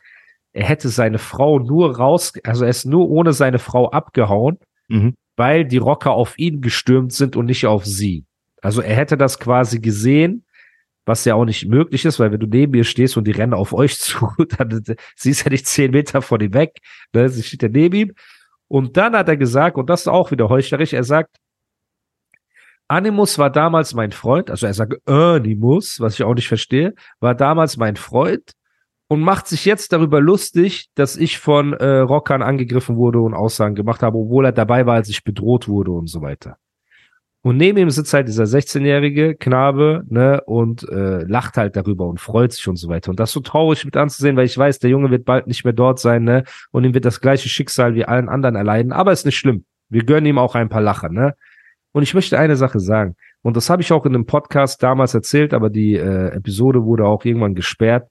er 0.53 0.65
hätte 0.65 0.89
seine 0.91 1.19
Frau 1.19 1.59
nur 1.59 1.97
raus, 1.97 2.35
also 2.45 2.65
er 2.65 2.71
ist 2.71 2.85
nur 2.85 3.09
ohne 3.09 3.33
seine 3.33 3.59
Frau 3.59 3.91
abgehauen, 3.91 4.59
Mhm. 4.89 5.15
weil 5.37 5.65
die 5.65 5.79
Rocker 5.79 6.13
auf 6.13 6.39
ihn 6.39 6.61
gestürmt 6.61 7.13
sind 7.13 7.35
und 7.35 7.47
nicht 7.47 7.67
auf 7.67 7.85
sie. 7.85 8.25
Also 8.63 8.83
er 8.83 8.95
hätte 8.95 9.17
das 9.17 9.39
quasi 9.39 9.81
gesehen, 9.81 10.45
was 11.07 11.25
ja 11.25 11.35
auch 11.35 11.45
nicht 11.45 11.67
möglich 11.67 12.05
ist, 12.05 12.19
weil 12.21 12.33
wenn 12.33 12.41
du 12.41 12.47
neben 12.47 12.75
ihr 12.75 12.85
stehst 12.85 13.17
und 13.17 13.25
die 13.27 13.33
rennen 13.33 13.55
auf 13.55 13.73
euch 13.73 13.99
zu, 14.01 14.29
dann 14.59 14.83
sie 15.17 15.31
ist 15.31 15.45
ja 15.45 15.51
nicht 15.51 15.67
zehn 15.67 15.91
Meter 15.93 16.21
von 16.23 16.41
ihm 16.41 16.53
weg, 16.55 16.79
ne? 17.13 17.29
sie 17.29 17.43
steht 17.43 17.63
ja 17.63 17.69
neben 17.69 17.97
ihm. 17.97 18.13
Und 18.69 18.97
dann 18.97 19.15
hat 19.17 19.29
er 19.29 19.37
gesagt, 19.37 19.77
und 19.77 19.89
das 19.89 20.03
ist 20.03 20.09
auch 20.09 20.31
wieder 20.31 20.49
heuchlerisch, 20.49 20.93
er 20.93 21.05
sagt, 21.05 21.37
Animus 22.89 23.39
war 23.39 23.51
damals 23.51 23.95
mein 23.95 24.13
Freund, 24.13 24.51
also 24.51 24.67
er 24.67 24.75
sagt 24.75 25.09
Animus, 25.09 26.01
was 26.01 26.15
ich 26.15 26.25
auch 26.25 26.35
nicht 26.35 26.49
verstehe, 26.49 26.95
war 27.21 27.35
damals 27.35 27.77
mein 27.77 27.97
Freund 27.97 28.53
und 29.09 29.21
macht 29.21 29.49
sich 29.49 29.65
jetzt 29.65 29.93
darüber 29.93 30.21
lustig, 30.21 30.91
dass 30.95 31.17
ich 31.17 31.39
von 31.39 31.73
äh, 31.73 31.99
Rockern 31.99 32.43
angegriffen 32.43 32.97
wurde 32.97 33.21
und 33.21 33.35
Aussagen 33.35 33.75
gemacht 33.75 34.03
habe, 34.03 34.19
obwohl 34.19 34.47
er 34.47 34.53
dabei 34.53 34.87
war, 34.87 34.95
als 34.95 35.09
ich 35.09 35.25
bedroht 35.25 35.69
wurde 35.69 35.93
und 35.93 36.09
so 36.09 36.23
weiter. 36.23 36.59
Und 37.43 37.59
neben 37.59 37.79
ihm 37.79 37.91
sitzt 37.91 38.13
halt 38.13 38.27
dieser 38.27 38.43
16-jährige 38.43 39.37
Knabe, 39.37 40.03
ne, 40.09 40.43
und 40.47 40.83
äh, 40.89 41.23
lacht 41.23 41.57
halt 41.57 41.77
darüber 41.77 42.07
und 42.09 42.19
freut 42.19 42.53
sich 42.53 42.67
und 42.67 42.75
so 42.75 42.89
weiter. 42.89 43.11
Und 43.11 43.21
das 43.21 43.31
so 43.31 43.39
traurig 43.39 43.85
mit 43.85 43.97
anzusehen, 43.97 44.37
weil 44.37 44.47
ich 44.47 44.59
weiß, 44.59 44.81
der 44.81 44.91
Junge 44.91 45.13
wird 45.13 45.25
bald 45.25 45.47
nicht 45.47 45.63
mehr 45.63 45.73
dort 45.73 46.01
sein, 46.01 46.25
ne, 46.25 46.43
und 46.73 46.83
ihm 46.83 46.93
wird 46.93 47.05
das 47.05 47.21
gleiche 47.21 47.49
Schicksal 47.49 47.95
wie 47.95 48.05
allen 48.05 48.29
anderen 48.29 48.57
erleiden. 48.57 48.91
Aber 48.91 49.13
ist 49.13 49.27
nicht 49.27 49.39
schlimm. 49.39 49.65
Wir 49.89 50.05
gönnen 50.05 50.27
ihm 50.27 50.39
auch 50.39 50.57
ein 50.57 50.69
paar 50.69 50.81
Lacher, 50.81 51.09
ne. 51.09 51.35
Und 51.97 52.03
ich 52.03 52.13
möchte 52.13 52.39
eine 52.39 52.57
Sache 52.57 52.79
sagen. 52.79 53.17
Und 53.41 53.57
das 53.57 53.71
habe 53.71 53.81
ich 53.81 53.91
auch 53.91 54.05
in 54.05 54.15
einem 54.15 54.27
Podcast 54.27 54.83
damals 54.83 55.15
erzählt, 55.15 55.55
aber 55.55 55.71
die 55.71 55.95
äh, 55.95 56.27
Episode 56.29 56.85
wurde 56.85 57.07
auch 57.07 57.25
irgendwann 57.25 57.55
gesperrt. 57.55 58.11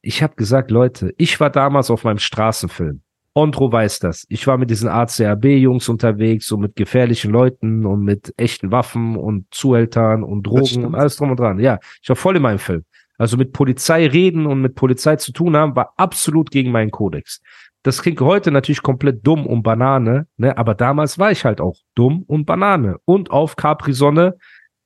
Ich 0.00 0.22
habe 0.22 0.36
gesagt, 0.36 0.70
Leute, 0.70 1.12
ich 1.18 1.40
war 1.40 1.50
damals 1.50 1.90
auf 1.90 2.04
meinem 2.04 2.18
Straßenfilm. 2.18 3.00
Ondro 3.32 3.72
weiß 3.72 3.98
das. 3.98 4.26
Ich 4.28 4.46
war 4.46 4.58
mit 4.58 4.70
diesen 4.70 4.88
ACAB-Jungs 4.88 5.88
unterwegs, 5.88 6.46
so 6.46 6.56
mit 6.56 6.76
gefährlichen 6.76 7.32
Leuten 7.32 7.84
und 7.84 8.04
mit 8.04 8.32
echten 8.36 8.70
Waffen 8.70 9.16
und 9.16 9.52
Zuhältern 9.52 10.22
und 10.22 10.44
Drogen 10.44 10.84
und 10.84 10.94
alles 10.94 11.16
drum 11.16 11.32
und 11.32 11.40
dran. 11.40 11.58
Ja, 11.58 11.80
ich 12.00 12.08
war 12.08 12.14
voll 12.14 12.36
in 12.36 12.42
meinem 12.42 12.60
Film. 12.60 12.84
Also 13.18 13.36
mit 13.36 13.52
Polizei 13.52 14.06
reden 14.06 14.46
und 14.46 14.60
mit 14.60 14.76
Polizei 14.76 15.16
zu 15.16 15.32
tun 15.32 15.56
haben, 15.56 15.74
war 15.74 15.94
absolut 15.96 16.52
gegen 16.52 16.70
meinen 16.70 16.92
Kodex. 16.92 17.40
Das 17.84 18.02
klingt 18.02 18.20
heute 18.20 18.50
natürlich 18.50 18.82
komplett 18.82 19.24
dumm 19.26 19.46
und 19.46 19.62
Banane, 19.62 20.26
ne? 20.38 20.56
aber 20.58 20.74
damals 20.74 21.18
war 21.18 21.30
ich 21.30 21.44
halt 21.44 21.60
auch 21.60 21.76
dumm 21.94 22.24
und 22.26 22.46
Banane. 22.46 22.96
Und 23.04 23.30
auf 23.30 23.54
Capri-Sonne, 23.56 24.34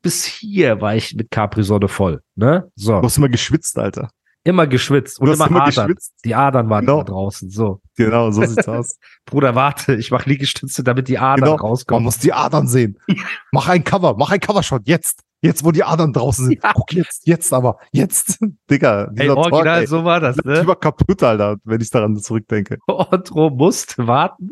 bis 0.03 0.25
hier 0.27 0.81
war 0.81 0.95
ich 0.97 1.15
mit 1.15 1.31
Capri-Sonne 1.31 1.89
voll. 1.89 2.21
Ne? 2.35 2.71
So, 2.75 2.99
Du 3.01 3.07
hast 3.07 3.17
immer 3.17 3.29
geschwitzt, 3.29 3.79
Alter. 3.79 4.11
immer 4.45 4.67
geschwitzt 4.67 5.21
und 5.21 5.29
immer, 5.29 5.47
immer 5.47 5.63
Adern. 5.63 5.87
geschwitzt. 5.87 6.13
Die 6.25 6.35
Adern 6.35 6.69
waren 6.71 6.81
Genau. 6.87 6.97
immer 6.97 7.05
draußen. 7.05 7.51
So, 7.51 7.81
Genau, 7.97 8.31
so 8.33 8.45
sieht's 8.45 8.67
aus. 8.69 8.99
Bruder, 9.27 9.55
warte, 9.55 9.95
ich 9.95 10.11
mach 10.11 10.27
Liegestütze, 10.27 10.83
damit 10.83 11.07
die 11.09 11.19
Adern 11.19 11.37
Genau. 11.45 11.51
Man 11.57 11.61
rauskommen. 11.61 12.03
muss 12.05 12.19
die 12.19 12.33
Adern 12.33 12.67
sehen. 12.67 12.99
Mach 13.53 13.69
ein 13.69 13.85
Cover, 13.85 14.17
mach 14.19 14.31
ein 14.31 14.41
Covershot, 14.41 14.83
jetzt. 14.87 15.23
Jetzt, 15.41 15.65
wo 15.65 15.71
die 15.71 15.85
Adern 15.85 16.13
draußen 16.13 16.47
sind. 16.47 16.59
Ja. 16.65 16.73
Guck 16.75 16.93
jetzt, 16.93 17.27
jetzt 17.27 17.53
aber, 17.53 17.79
jetzt. 17.93 18.39
Digga, 18.71 19.05
Ey, 19.05 19.23
dieser 19.23 19.35
Talk, 19.37 19.53
original, 19.53 19.81
ey, 19.81 19.87
so 19.87 20.05
war 20.05 20.21
das, 20.21 20.37
ich 20.39 20.45
ne? 20.45 20.67
war 20.67 20.77
kaputt, 20.77 21.23
Alter, 21.23 21.57
wenn 21.65 21.81
ich 21.81 21.91
daran 21.91 22.17
zurückdenke. 22.17 22.79
Otro 22.89 23.51
musste 23.51 24.07
warten, 24.07 24.51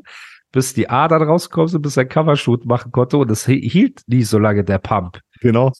bis 0.52 0.74
die 0.74 0.88
Adern 0.88 1.22
rausgekommen 1.22 1.68
sind, 1.68 1.82
bis 1.82 1.96
er 1.96 2.04
Covershoot 2.06 2.64
machen 2.66 2.92
konnte 2.92 3.16
und 3.18 3.30
es 3.30 3.46
hi- 3.48 3.68
hielt 3.68 4.02
nie 4.06 4.22
so 4.22 4.38
lange 4.38 4.62
der 4.64 4.78
Pump. 4.78 5.18
Genau. 5.40 5.72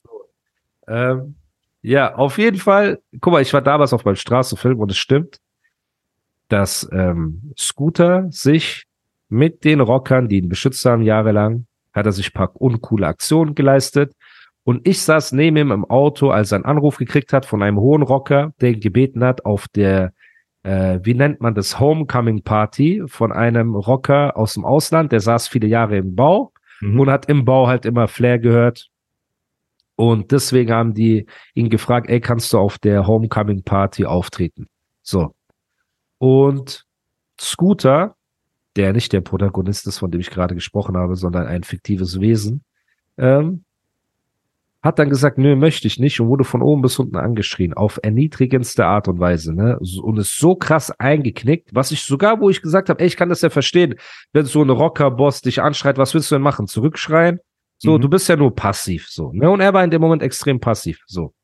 Ähm, 0.89 1.37
ja, 1.83 2.15
auf 2.17 2.39
jeden 2.39 2.59
Fall. 2.59 2.99
Guck 3.21 3.33
mal, 3.33 3.43
ich 3.43 3.53
war 3.53 3.63
damals 3.63 3.93
auf 3.93 4.05
meinem 4.05 4.17
Straßenfilm 4.17 4.81
und 4.81 4.91
es 4.91 4.97
stimmt, 4.99 5.39
dass 6.49 6.89
ähm, 6.93 7.53
Scooter 7.57 8.27
sich 8.31 8.85
mit 9.29 9.65
den 9.65 9.81
Rockern, 9.81 10.29
die 10.29 10.39
ihn 10.39 10.49
beschützt 10.49 10.85
haben, 10.85 11.03
jahrelang, 11.03 11.67
hat 11.93 12.07
er 12.07 12.13
sich 12.13 12.29
ein 12.31 12.33
paar 12.33 12.51
uncoole 12.61 13.07
Aktionen 13.07 13.55
geleistet. 13.55 14.13
Und 14.67 14.87
ich 14.87 15.01
saß 15.01 15.33
neben 15.33 15.57
ihm 15.57 15.71
im 15.71 15.85
Auto, 15.85 16.31
als 16.31 16.51
er 16.51 16.57
einen 16.57 16.65
Anruf 16.65 16.97
gekriegt 16.97 17.33
hat 17.33 17.47
von 17.47 17.63
einem 17.63 17.79
hohen 17.79 18.03
Rocker, 18.03 18.53
der 18.61 18.71
ihn 18.71 18.81
gebeten 18.81 19.23
hat, 19.23 19.45
auf 19.45 19.69
der, 19.69 20.13
äh, 20.65 20.99
wie 21.03 21.15
nennt 21.15 21.41
man 21.41 21.55
das, 21.55 21.79
Homecoming 21.79 22.43
Party 22.43 23.03
von 23.07 23.31
einem 23.33 23.77
Rocker 23.77 24.37
aus 24.37 24.55
dem 24.55 24.65
Ausland, 24.65 25.13
der 25.13 25.21
saß 25.21 25.47
viele 25.47 25.69
Jahre 25.69 25.97
im 25.99 26.17
Bau 26.17 26.53
Mhm. 26.81 27.01
und 27.01 27.11
hat 27.11 27.29
im 27.29 27.45
Bau 27.45 27.69
halt 27.69 27.87
immer 27.87 28.09
Flair 28.09 28.39
gehört. 28.39 28.89
Und 29.95 30.33
deswegen 30.33 30.73
haben 30.73 30.95
die 30.95 31.27
ihn 31.55 31.71
gefragt, 31.71 32.11
ey, 32.11 32.21
kannst 32.21 32.53
du 32.53 32.59
auf 32.59 32.79
der 32.79 33.07
Homecoming 33.07 33.63
Party 33.63 34.05
auftreten? 34.05 34.67
So. 35.03 35.35
Und 36.19 36.85
Scooter 37.41 38.17
der 38.77 38.93
nicht 38.93 39.13
der 39.13 39.23
Protagonist 39.23 39.87
ist, 39.87 39.99
von 39.99 40.11
dem 40.11 40.21
ich 40.21 40.31
gerade 40.31 40.55
gesprochen 40.55 40.97
habe, 40.97 41.17
sondern 41.17 41.47
ein 41.47 41.63
fiktives 41.63 42.21
Wesen, 42.21 42.63
ähm, 43.17 43.65
hat 44.87 44.99
dann 44.99 45.11
gesagt, 45.11 45.37
nö, 45.37 45.57
möchte 45.57 45.87
ich 45.87 45.99
nicht 45.99 46.19
und 46.21 46.29
wurde 46.29 46.45
von 46.45 46.63
oben 46.63 46.81
bis 46.81 46.99
unten 46.99 47.17
angeschrien, 47.17 47.75
auf 47.75 48.01
erniedrigendste 48.03 48.87
Art 48.87 49.09
und 49.09 49.21
Weise, 49.21 49.55
ne? 49.55 49.79
Und 50.03 50.17
ist 50.19 50.39
so 50.39 50.55
krass 50.55 50.91
eingeknickt, 50.99 51.75
was 51.75 51.91
ich 51.91 52.03
sogar, 52.05 52.41
wo 52.41 52.49
ich 52.49 52.63
gesagt 52.63 52.89
habe, 52.89 53.01
ey, 53.01 53.07
ich 53.07 53.17
kann 53.17 53.29
das 53.29 53.43
ja 53.43 53.51
verstehen, 53.51 53.97
wenn 54.33 54.47
so 54.47 54.63
ein 54.63 54.71
Rocker-Boss 54.71 55.43
dich 55.43 55.61
anschreit, 55.61 55.99
was 55.99 56.15
willst 56.15 56.31
du 56.31 56.37
denn 56.37 56.43
machen? 56.43 56.67
Zurückschreien? 56.67 57.41
So, 57.79 57.99
Mhm. 57.99 58.01
du 58.01 58.09
bist 58.09 58.29
ja 58.29 58.37
nur 58.37 58.55
passiv, 58.55 59.07
so, 59.11 59.33
ne? 59.35 59.51
Und 59.51 59.61
er 59.61 59.75
war 59.75 59.85
in 59.85 59.91
dem 59.91 60.01
Moment 60.01 60.23
extrem 60.23 60.61
passiv, 60.61 61.01
so. 61.07 61.35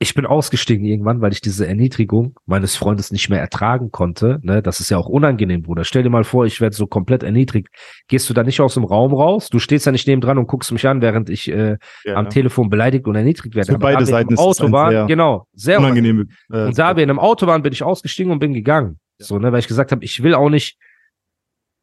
Ich 0.00 0.14
bin 0.14 0.26
ausgestiegen 0.26 0.84
irgendwann, 0.84 1.20
weil 1.20 1.32
ich 1.32 1.40
diese 1.40 1.66
Erniedrigung 1.66 2.38
meines 2.46 2.74
Freundes 2.76 3.12
nicht 3.12 3.28
mehr 3.30 3.40
ertragen 3.40 3.92
konnte. 3.92 4.40
Ne? 4.42 4.60
Das 4.60 4.80
ist 4.80 4.90
ja 4.90 4.98
auch 4.98 5.08
unangenehm, 5.08 5.62
Bruder. 5.62 5.84
Stell 5.84 6.02
dir 6.02 6.10
mal 6.10 6.24
vor, 6.24 6.46
ich 6.46 6.60
werde 6.60 6.74
so 6.74 6.86
komplett 6.86 7.22
erniedrigt. 7.22 7.68
Gehst 8.08 8.28
du 8.28 8.34
da 8.34 8.42
nicht 8.42 8.60
aus 8.60 8.74
dem 8.74 8.84
Raum 8.84 9.14
raus? 9.14 9.48
Du 9.50 9.60
stehst 9.60 9.86
ja 9.86 9.92
nicht 9.92 10.06
neben 10.08 10.20
dran 10.20 10.36
und 10.36 10.48
guckst 10.48 10.72
mich 10.72 10.86
an, 10.86 11.00
während 11.00 11.30
ich 11.30 11.48
äh, 11.48 11.78
Ja, 12.04 12.16
am 12.16 12.24
ja. 12.24 12.30
Telefon 12.30 12.70
beleidigt 12.70 13.06
und 13.06 13.14
erniedrigt 13.14 13.54
werde. 13.54 13.72
Für 13.72 13.78
beide 13.78 14.00
da 14.00 14.06
Seiten 14.06 14.30
im 14.30 14.34
ist 14.34 14.40
es 14.40 14.46
Auto 14.46 14.66
ein 14.66 14.72
waren, 14.72 14.90
sehr 14.90 15.06
genau, 15.06 15.46
sehr 15.52 15.78
unangenehm. 15.78 16.28
Äh, 16.52 16.66
Und 16.66 16.78
da 16.78 16.96
wir 16.96 17.04
in 17.04 17.10
einem 17.10 17.20
Auto 17.20 17.46
waren, 17.46 17.62
bin 17.62 17.72
ich 17.72 17.82
ausgestiegen 17.82 18.32
und 18.32 18.40
bin 18.40 18.52
gegangen. 18.52 18.98
So, 19.18 19.38
ne, 19.38 19.52
weil 19.52 19.60
ich 19.60 19.68
gesagt 19.68 19.92
habe, 19.92 20.04
ich 20.04 20.22
will 20.24 20.34
auch 20.34 20.50
nicht 20.50 20.76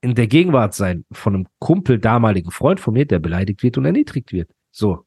in 0.02 0.16
der 0.16 0.28
Gegenwart 0.28 0.74
sein 0.74 1.06
von 1.12 1.34
einem 1.34 1.48
Kumpel, 1.60 1.98
damaligen 1.98 2.52
Freund 2.52 2.80
von 2.80 2.94
mir, 2.94 3.06
der 3.06 3.20
beleidigt 3.20 3.64
wird 3.64 3.78
und 3.78 3.86
erniedrigt 3.86 4.34
wird. 4.34 4.50
So. 4.72 5.06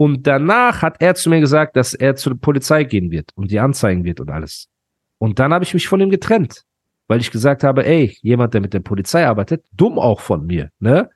Und 0.00 0.26
danach 0.26 0.80
hat 0.80 1.02
er 1.02 1.14
zu 1.14 1.28
mir 1.28 1.40
gesagt, 1.40 1.76
dass 1.76 1.92
er 1.92 2.16
zur 2.16 2.34
Polizei 2.40 2.84
gehen 2.84 3.10
wird 3.10 3.32
und 3.34 3.50
die 3.50 3.60
anzeigen 3.60 4.02
wird 4.02 4.18
und 4.18 4.30
alles. 4.30 4.70
Und 5.18 5.38
dann 5.38 5.52
habe 5.52 5.62
ich 5.62 5.74
mich 5.74 5.88
von 5.88 6.00
ihm 6.00 6.08
getrennt, 6.08 6.64
weil 7.06 7.20
ich 7.20 7.30
gesagt 7.30 7.64
habe, 7.64 7.84
ey, 7.84 8.16
jemand, 8.22 8.54
der 8.54 8.62
mit 8.62 8.72
der 8.72 8.80
Polizei 8.80 9.26
arbeitet, 9.26 9.62
dumm 9.72 9.98
auch 9.98 10.20
von 10.20 10.46
mir, 10.46 10.70
ne? 10.78 11.10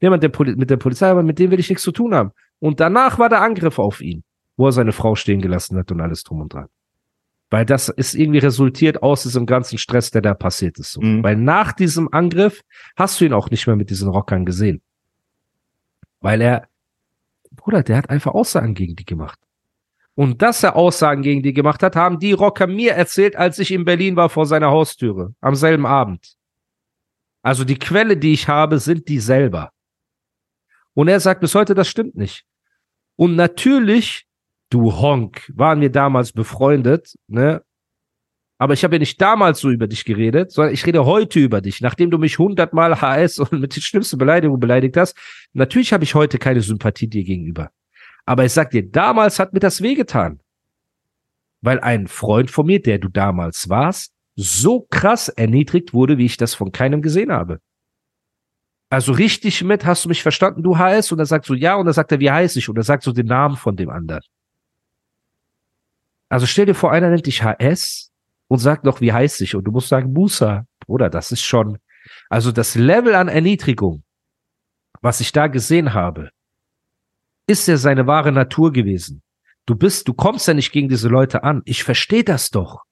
Jemand, 0.00 0.22
der 0.22 0.28
Poli 0.28 0.54
mit 0.54 0.70
der 0.70 0.76
Polizei 0.76 1.08
arbeitet, 1.08 1.26
mit 1.26 1.38
dem 1.40 1.50
will 1.50 1.58
ich 1.58 1.68
nichts 1.70 1.82
zu 1.82 1.90
tun 1.90 2.14
haben. 2.14 2.30
Und 2.60 2.78
danach 2.78 3.18
war 3.18 3.28
der 3.28 3.42
Angriff 3.42 3.80
auf 3.80 4.00
ihn, 4.00 4.22
wo 4.56 4.66
er 4.66 4.72
seine 4.72 4.92
Frau 4.92 5.16
stehen 5.16 5.40
gelassen 5.40 5.76
hat 5.76 5.90
und 5.90 6.00
alles 6.00 6.22
drum 6.22 6.40
und 6.40 6.54
dran. 6.54 6.68
Weil 7.50 7.66
das 7.66 7.88
ist 7.88 8.14
irgendwie 8.14 8.38
resultiert 8.38 9.02
aus 9.02 9.24
diesem 9.24 9.44
ganzen 9.44 9.76
Stress, 9.76 10.12
der 10.12 10.22
da 10.22 10.34
passiert 10.34 10.78
ist. 10.78 10.92
So. 10.92 11.00
Mhm. 11.00 11.24
Weil 11.24 11.34
nach 11.34 11.72
diesem 11.72 12.08
Angriff 12.12 12.62
hast 12.94 13.20
du 13.20 13.24
ihn 13.24 13.32
auch 13.32 13.50
nicht 13.50 13.66
mehr 13.66 13.74
mit 13.74 13.90
diesen 13.90 14.08
Rockern 14.08 14.44
gesehen. 14.44 14.82
Weil 16.20 16.40
er, 16.42 16.68
Bruder, 17.56 17.82
der 17.82 17.96
hat 17.96 18.10
einfach 18.10 18.32
Aussagen 18.32 18.74
gegen 18.74 18.96
die 18.96 19.04
gemacht. 19.04 19.38
Und 20.14 20.42
dass 20.42 20.62
er 20.62 20.76
Aussagen 20.76 21.22
gegen 21.22 21.42
die 21.42 21.52
gemacht 21.52 21.82
hat, 21.82 21.96
haben 21.96 22.18
die 22.18 22.32
Rocker 22.32 22.66
mir 22.66 22.92
erzählt, 22.92 23.36
als 23.36 23.58
ich 23.58 23.72
in 23.72 23.84
Berlin 23.84 24.16
war 24.16 24.28
vor 24.28 24.46
seiner 24.46 24.70
Haustüre. 24.70 25.34
Am 25.40 25.54
selben 25.54 25.86
Abend. 25.86 26.36
Also 27.42 27.64
die 27.64 27.78
Quelle, 27.78 28.16
die 28.16 28.32
ich 28.32 28.48
habe, 28.48 28.78
sind 28.78 29.08
die 29.08 29.18
selber. 29.18 29.72
Und 30.94 31.08
er 31.08 31.20
sagt 31.20 31.40
bis 31.40 31.54
heute, 31.54 31.74
das 31.74 31.88
stimmt 31.88 32.16
nicht. 32.16 32.44
Und 33.16 33.36
natürlich, 33.36 34.26
du 34.68 34.92
Honk, 34.92 35.50
waren 35.54 35.80
wir 35.80 35.90
damals 35.90 36.32
befreundet, 36.32 37.14
ne? 37.26 37.62
Aber 38.60 38.74
ich 38.74 38.84
habe 38.84 38.96
ja 38.96 38.98
nicht 38.98 39.18
damals 39.22 39.60
so 39.60 39.70
über 39.70 39.86
dich 39.86 40.04
geredet, 40.04 40.52
sondern 40.52 40.74
ich 40.74 40.84
rede 40.84 41.06
heute 41.06 41.40
über 41.40 41.62
dich, 41.62 41.80
nachdem 41.80 42.10
du 42.10 42.18
mich 42.18 42.38
hundertmal 42.38 43.00
HS 43.00 43.38
und 43.38 43.52
mit 43.52 43.74
den 43.74 43.80
schlimmsten 43.80 44.18
Beleidigungen 44.18 44.60
beleidigt 44.60 44.98
hast. 44.98 45.16
Natürlich 45.54 45.94
habe 45.94 46.04
ich 46.04 46.14
heute 46.14 46.36
keine 46.36 46.60
Sympathie 46.60 47.08
dir 47.08 47.24
gegenüber. 47.24 47.70
Aber 48.26 48.44
ich 48.44 48.52
sag 48.52 48.70
dir, 48.70 48.86
damals 48.86 49.38
hat 49.38 49.54
mir 49.54 49.60
das 49.60 49.80
wehgetan. 49.80 50.40
Weil 51.62 51.80
ein 51.80 52.06
Freund 52.06 52.50
von 52.50 52.66
mir, 52.66 52.82
der 52.82 52.98
du 52.98 53.08
damals 53.08 53.70
warst, 53.70 54.12
so 54.36 54.86
krass 54.90 55.30
erniedrigt 55.30 55.94
wurde, 55.94 56.18
wie 56.18 56.26
ich 56.26 56.36
das 56.36 56.52
von 56.52 56.70
keinem 56.70 57.00
gesehen 57.00 57.32
habe. 57.32 57.60
Also 58.90 59.12
richtig 59.12 59.64
mit, 59.64 59.86
hast 59.86 60.04
du 60.04 60.10
mich 60.10 60.22
verstanden, 60.22 60.62
du 60.62 60.76
HS? 60.76 61.10
Und 61.12 61.18
er 61.18 61.24
sagt 61.24 61.46
so, 61.46 61.54
ja, 61.54 61.76
und 61.76 61.86
dann 61.86 61.94
sagt 61.94 62.12
er, 62.12 62.20
wie 62.20 62.30
heiß 62.30 62.56
ich? 62.56 62.68
Und 62.68 62.76
er 62.76 62.82
sagt 62.82 63.04
so 63.04 63.12
den 63.12 63.26
Namen 63.26 63.56
von 63.56 63.74
dem 63.74 63.88
anderen. 63.88 64.22
Also 66.28 66.44
stell 66.44 66.66
dir 66.66 66.74
vor, 66.74 66.92
einer 66.92 67.08
nennt 67.08 67.24
dich 67.24 67.42
HS 67.42 68.09
und 68.50 68.58
sagt 68.58 68.84
noch, 68.84 69.00
wie 69.00 69.12
heiß 69.12 69.40
ich? 69.42 69.54
Und 69.54 69.64
du 69.64 69.70
musst 69.70 69.88
sagen, 69.88 70.12
Musa. 70.12 70.66
Bruder, 70.80 71.08
das 71.08 71.30
ist 71.30 71.42
schon, 71.42 71.78
also 72.28 72.50
das 72.50 72.74
Level 72.74 73.14
an 73.14 73.28
Erniedrigung, 73.28 74.02
was 75.00 75.20
ich 75.20 75.30
da 75.30 75.46
gesehen 75.46 75.94
habe, 75.94 76.30
ist 77.46 77.68
ja 77.68 77.76
seine 77.76 78.08
wahre 78.08 78.32
Natur 78.32 78.72
gewesen. 78.72 79.22
Du 79.66 79.76
bist, 79.76 80.08
du 80.08 80.14
kommst 80.14 80.48
ja 80.48 80.54
nicht 80.54 80.72
gegen 80.72 80.88
diese 80.88 81.08
Leute 81.08 81.44
an. 81.44 81.62
Ich 81.64 81.84
verstehe 81.84 82.24
das 82.24 82.50
doch. 82.50 82.82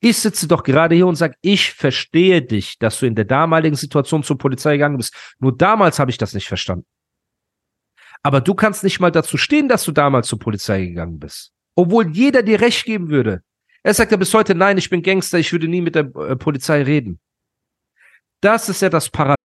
Ich 0.00 0.18
sitze 0.18 0.48
doch 0.48 0.64
gerade 0.64 0.96
hier 0.96 1.06
und 1.06 1.14
sage, 1.14 1.36
ich 1.42 1.72
verstehe 1.72 2.42
dich, 2.42 2.76
dass 2.80 2.98
du 2.98 3.06
in 3.06 3.14
der 3.14 3.24
damaligen 3.24 3.76
Situation 3.76 4.24
zur 4.24 4.36
Polizei 4.36 4.72
gegangen 4.72 4.96
bist. 4.96 5.14
Nur 5.38 5.56
damals 5.56 6.00
habe 6.00 6.10
ich 6.10 6.18
das 6.18 6.34
nicht 6.34 6.48
verstanden. 6.48 6.86
Aber 8.24 8.40
du 8.40 8.54
kannst 8.54 8.82
nicht 8.82 8.98
mal 8.98 9.12
dazu 9.12 9.36
stehen, 9.36 9.68
dass 9.68 9.84
du 9.84 9.92
damals 9.92 10.26
zur 10.26 10.40
Polizei 10.40 10.86
gegangen 10.86 11.20
bist. 11.20 11.52
Obwohl 11.76 12.08
jeder 12.08 12.42
dir 12.42 12.60
recht 12.60 12.84
geben 12.84 13.10
würde. 13.10 13.44
Er 13.84 13.94
sagt 13.94 14.10
ja 14.10 14.16
bis 14.16 14.34
heute, 14.34 14.54
nein, 14.54 14.76
ich 14.76 14.90
bin 14.90 15.02
Gangster, 15.02 15.38
ich 15.38 15.52
würde 15.52 15.68
nie 15.68 15.80
mit 15.80 15.94
der 15.94 16.04
äh, 16.16 16.36
Polizei 16.36 16.82
reden. 16.82 17.20
Das 18.40 18.68
ist 18.68 18.82
ja 18.82 18.88
das 18.88 19.08
Paradox. 19.08 19.38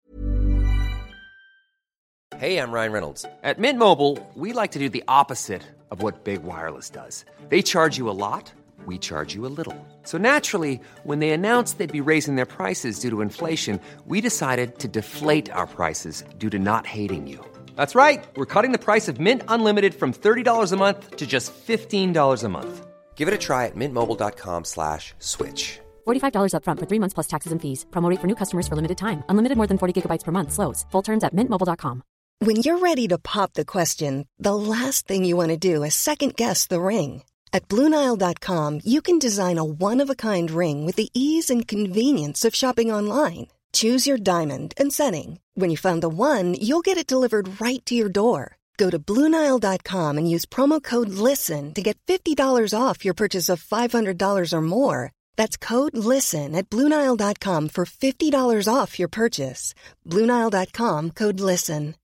Hey, 2.39 2.59
I'm 2.59 2.73
Ryan 2.73 2.93
Reynolds. 2.93 3.25
At 3.45 3.59
Mint 3.59 3.79
Mobile, 3.79 4.19
we 4.35 4.53
like 4.53 4.73
to 4.73 4.79
do 4.79 4.89
the 4.89 5.05
opposite 5.07 5.62
of 5.91 6.03
what 6.03 6.25
Big 6.25 6.43
Wireless 6.43 6.91
does. 6.91 7.25
They 7.51 7.62
charge 7.62 7.99
you 7.99 8.11
a 8.11 8.17
lot, 8.17 8.53
we 8.85 8.99
charge 8.99 9.33
you 9.35 9.47
a 9.47 9.53
little. 9.55 9.77
So 10.03 10.19
naturally, 10.19 10.81
when 11.05 11.21
they 11.21 11.31
announced 11.31 11.79
they'd 11.79 11.93
be 11.93 12.01
raising 12.01 12.35
their 12.35 12.47
prices 12.47 12.99
due 12.99 13.11
to 13.11 13.21
inflation, 13.21 13.79
we 14.07 14.21
decided 14.21 14.79
to 14.81 14.89
deflate 14.89 15.53
our 15.53 15.69
prices 15.69 16.25
due 16.39 16.51
to 16.51 16.59
not 16.59 16.85
hating 16.85 17.29
you. 17.29 17.39
That's 17.77 17.95
right. 17.95 18.25
We're 18.37 18.47
cutting 18.47 18.73
the 18.73 18.79
price 18.79 19.09
of 19.09 19.21
Mint 19.21 19.43
Unlimited 19.47 19.95
from 19.95 20.12
$30 20.12 20.73
a 20.73 20.77
month 20.77 21.17
to 21.19 21.27
just 21.27 21.53
$15 21.55 22.43
a 22.45 22.49
month. 22.49 22.87
Give 23.14 23.28
it 23.28 23.35
a 23.35 23.38
try 23.38 23.66
at 23.66 23.76
mintmobile.com 23.76 24.64
slash 24.64 25.14
switch. 25.21 25.78
$45 26.09 26.54
upfront 26.57 26.81
for 26.81 26.87
three 26.87 26.99
months 26.99 27.14
plus 27.14 27.28
taxes 27.28 27.52
and 27.52 27.62
fees. 27.62 27.87
Promo 27.92 28.11
rate 28.11 28.21
for 28.21 28.26
new 28.26 28.35
customers 28.35 28.66
for 28.66 28.75
limited 28.75 28.99
time. 28.99 29.23
Unlimited 29.28 29.57
more 29.57 29.69
than 29.69 29.78
40 29.78 29.95
gigabytes 30.02 30.25
per 30.25 30.33
month. 30.33 30.52
Slows. 30.52 30.85
Full 30.90 31.02
terms 31.02 31.23
at 31.25 31.33
mintmobile.com. 31.35 32.02
When 32.42 32.57
you're 32.57 32.78
ready 32.78 33.07
to 33.07 33.19
pop 33.19 33.52
the 33.52 33.64
question, 33.64 34.26
the 34.37 34.57
last 34.57 35.07
thing 35.07 35.25
you 35.25 35.37
want 35.37 35.50
to 35.50 35.57
do 35.73 35.85
is 35.85 35.95
second 35.95 36.35
guess 36.35 36.66
the 36.66 36.81
ring. 36.81 37.23
At 37.52 37.69
Bluenile.com, 37.69 38.81
you 38.83 39.00
can 39.00 39.21
design 39.21 39.59
a 39.59 39.64
one 39.64 40.02
of 40.02 40.11
a 40.11 40.16
kind 40.16 40.50
ring 40.50 40.87
with 40.87 40.97
the 40.97 41.11
ease 41.14 41.50
and 41.54 41.69
convenience 41.69 42.45
of 42.45 42.54
shopping 42.54 42.90
online. 42.90 43.47
Choose 43.73 44.09
your 44.09 44.19
diamond 44.19 44.75
and 44.76 44.92
setting. 44.92 45.38
When 45.54 45.71
you 45.71 45.76
find 45.76 46.02
the 46.02 46.09
one, 46.09 46.54
you'll 46.54 46.81
get 46.81 46.99
it 46.99 47.07
delivered 47.07 47.61
right 47.61 47.85
to 47.87 47.95
your 47.95 48.09
door. 48.09 48.57
Go 48.76 48.91
to 48.91 48.99
Bluenile.com 48.99 50.19
and 50.19 50.29
use 50.29 50.45
promo 50.47 50.83
code 50.83 51.11
LISTEN 51.11 51.73
to 51.75 51.83
get 51.83 51.99
$50 52.07 52.75
off 52.75 53.05
your 53.05 53.14
purchase 53.14 53.49
of 53.49 53.62
$500 53.62 54.52
or 54.52 54.61
more. 54.61 55.12
That's 55.37 55.57
code 55.57 55.97
LISTEN 55.97 56.57
at 56.57 56.69
Bluenile.com 56.69 57.69
for 57.69 57.85
$50 57.85 58.69
off 58.69 58.99
your 58.99 59.09
purchase. 59.09 59.75
Bluenile.com 60.05 61.11
code 61.11 61.41
LISTEN. 61.41 61.95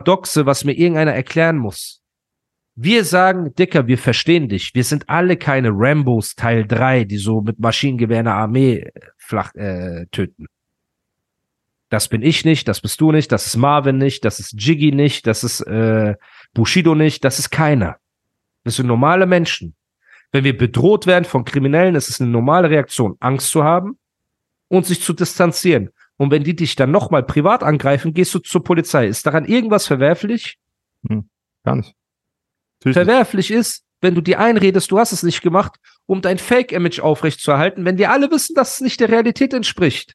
Paradoxe, 0.00 0.46
was 0.46 0.64
mir 0.64 0.72
irgendeiner 0.72 1.12
erklären 1.12 1.58
muss. 1.58 2.00
Wir 2.76 3.04
sagen, 3.04 3.54
Dicker, 3.54 3.86
wir 3.86 3.98
verstehen 3.98 4.48
dich. 4.48 4.74
Wir 4.74 4.84
sind 4.84 5.08
alle 5.08 5.36
keine 5.36 5.70
Rambos 5.72 6.34
Teil 6.34 6.66
3, 6.66 7.04
die 7.04 7.18
so 7.18 7.42
mit 7.42 7.58
Maschinengewehr 7.58 8.20
eine 8.20 8.32
Armee 8.32 8.76
äh, 8.78 8.90
flach 9.18 9.54
äh, 9.54 10.06
töten. 10.10 10.46
Das 11.90 12.08
bin 12.08 12.22
ich 12.22 12.44
nicht, 12.44 12.68
das 12.68 12.80
bist 12.80 13.00
du 13.00 13.10
nicht, 13.10 13.30
das 13.32 13.46
ist 13.46 13.56
Marvin 13.56 13.98
nicht, 13.98 14.24
das 14.24 14.38
ist 14.38 14.52
Jiggy 14.52 14.92
nicht, 14.92 15.26
das 15.26 15.42
ist 15.42 15.60
äh, 15.62 16.14
Bushido 16.54 16.94
nicht, 16.94 17.24
das 17.24 17.40
ist 17.40 17.50
keiner. 17.50 17.98
Das 18.62 18.76
sind 18.76 18.86
normale 18.86 19.26
Menschen. 19.26 19.74
Wenn 20.30 20.44
wir 20.44 20.56
bedroht 20.56 21.08
werden 21.08 21.24
von 21.24 21.44
Kriminellen, 21.44 21.96
ist 21.96 22.08
es 22.08 22.20
eine 22.20 22.30
normale 22.30 22.70
Reaktion, 22.70 23.16
Angst 23.18 23.50
zu 23.50 23.64
haben 23.64 23.98
und 24.68 24.86
sich 24.86 25.02
zu 25.02 25.12
distanzieren. 25.12 25.90
Und 26.16 26.30
wenn 26.30 26.44
die 26.44 26.54
dich 26.54 26.76
dann 26.76 26.92
nochmal 26.92 27.24
privat 27.24 27.64
angreifen, 27.64 28.14
gehst 28.14 28.32
du 28.34 28.38
zur 28.38 28.62
Polizei. 28.62 29.06
Ist 29.08 29.26
daran 29.26 29.44
irgendwas 29.44 29.88
verwerflich? 29.88 30.58
Gar 31.64 31.76
nicht. 31.76 31.96
Natürlich 32.78 32.96
nicht. 32.96 33.04
Verwerflich 33.04 33.50
ist, 33.50 33.84
wenn 34.00 34.14
du 34.14 34.20
dir 34.20 34.38
einredest, 34.38 34.92
du 34.92 34.98
hast 34.98 35.12
es 35.12 35.24
nicht 35.24 35.42
gemacht, 35.42 35.76
um 36.06 36.22
dein 36.22 36.38
Fake-Image 36.38 37.00
aufrechtzuerhalten, 37.00 37.84
wenn 37.84 37.98
wir 37.98 38.12
alle 38.12 38.30
wissen, 38.30 38.54
dass 38.54 38.74
es 38.74 38.80
nicht 38.80 39.00
der 39.00 39.08
Realität 39.08 39.52
entspricht. 39.52 40.14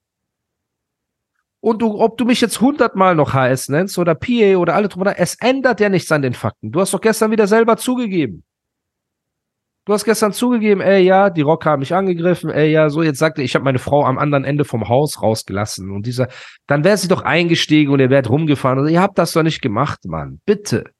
Und 1.65 1.81
du, 1.81 1.99
ob 1.99 2.15
du 2.19 2.25
mich 2.25 2.41
jetzt 2.41 2.61
hundertmal 2.61 3.15
noch 3.15 3.33
HS 3.33 3.69
nennst 3.69 3.97
oder 3.97 4.13
PA 4.13 4.57
oder 4.57 4.75
alle 4.75 4.87
drüber, 4.87 5.17
es 5.17 5.33
ändert 5.41 5.79
ja 5.79 5.89
nichts 5.89 6.11
an 6.11 6.21
den 6.21 6.35
Fakten. 6.35 6.71
Du 6.71 6.79
hast 6.79 6.93
doch 6.93 7.01
gestern 7.01 7.31
wieder 7.31 7.47
selber 7.47 7.75
zugegeben. 7.75 8.43
Du 9.85 9.93
hast 9.93 10.05
gestern 10.05 10.31
zugegeben, 10.31 10.79
ey, 10.79 11.01
ja, 11.01 11.31
die 11.31 11.41
Rocker 11.41 11.71
haben 11.71 11.79
mich 11.79 11.95
angegriffen, 11.95 12.51
ey, 12.51 12.69
ja, 12.69 12.91
so, 12.91 13.01
jetzt 13.01 13.17
sagte 13.17 13.41
ich, 13.41 13.55
habe 13.55 13.65
meine 13.65 13.79
Frau 13.79 14.05
am 14.05 14.19
anderen 14.19 14.45
Ende 14.45 14.63
vom 14.63 14.89
Haus 14.89 15.23
rausgelassen 15.23 15.89
und 15.89 16.05
dieser, 16.05 16.27
dann 16.67 16.83
wäre 16.83 16.97
sie 16.97 17.07
doch 17.07 17.23
eingestiegen 17.23 17.91
und 17.91 17.99
ihr 17.99 18.11
wärt 18.11 18.29
rumgefahren 18.29 18.77
und 18.77 18.87
ihr 18.87 19.01
habt 19.01 19.17
das 19.17 19.31
doch 19.31 19.41
nicht 19.41 19.63
gemacht, 19.63 20.05
Mann. 20.05 20.41
Bitte. 20.45 20.91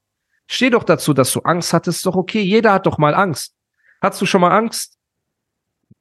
Steh 0.48 0.70
doch 0.70 0.82
dazu, 0.82 1.14
dass 1.14 1.30
du 1.30 1.42
Angst 1.42 1.72
hattest, 1.72 2.04
doch 2.06 2.16
okay. 2.16 2.42
Jeder 2.42 2.72
hat 2.72 2.86
doch 2.86 2.98
mal 2.98 3.14
Angst. 3.14 3.54
Hattest 4.02 4.20
du 4.20 4.26
schon 4.26 4.40
mal 4.40 4.50
Angst? 4.50 4.98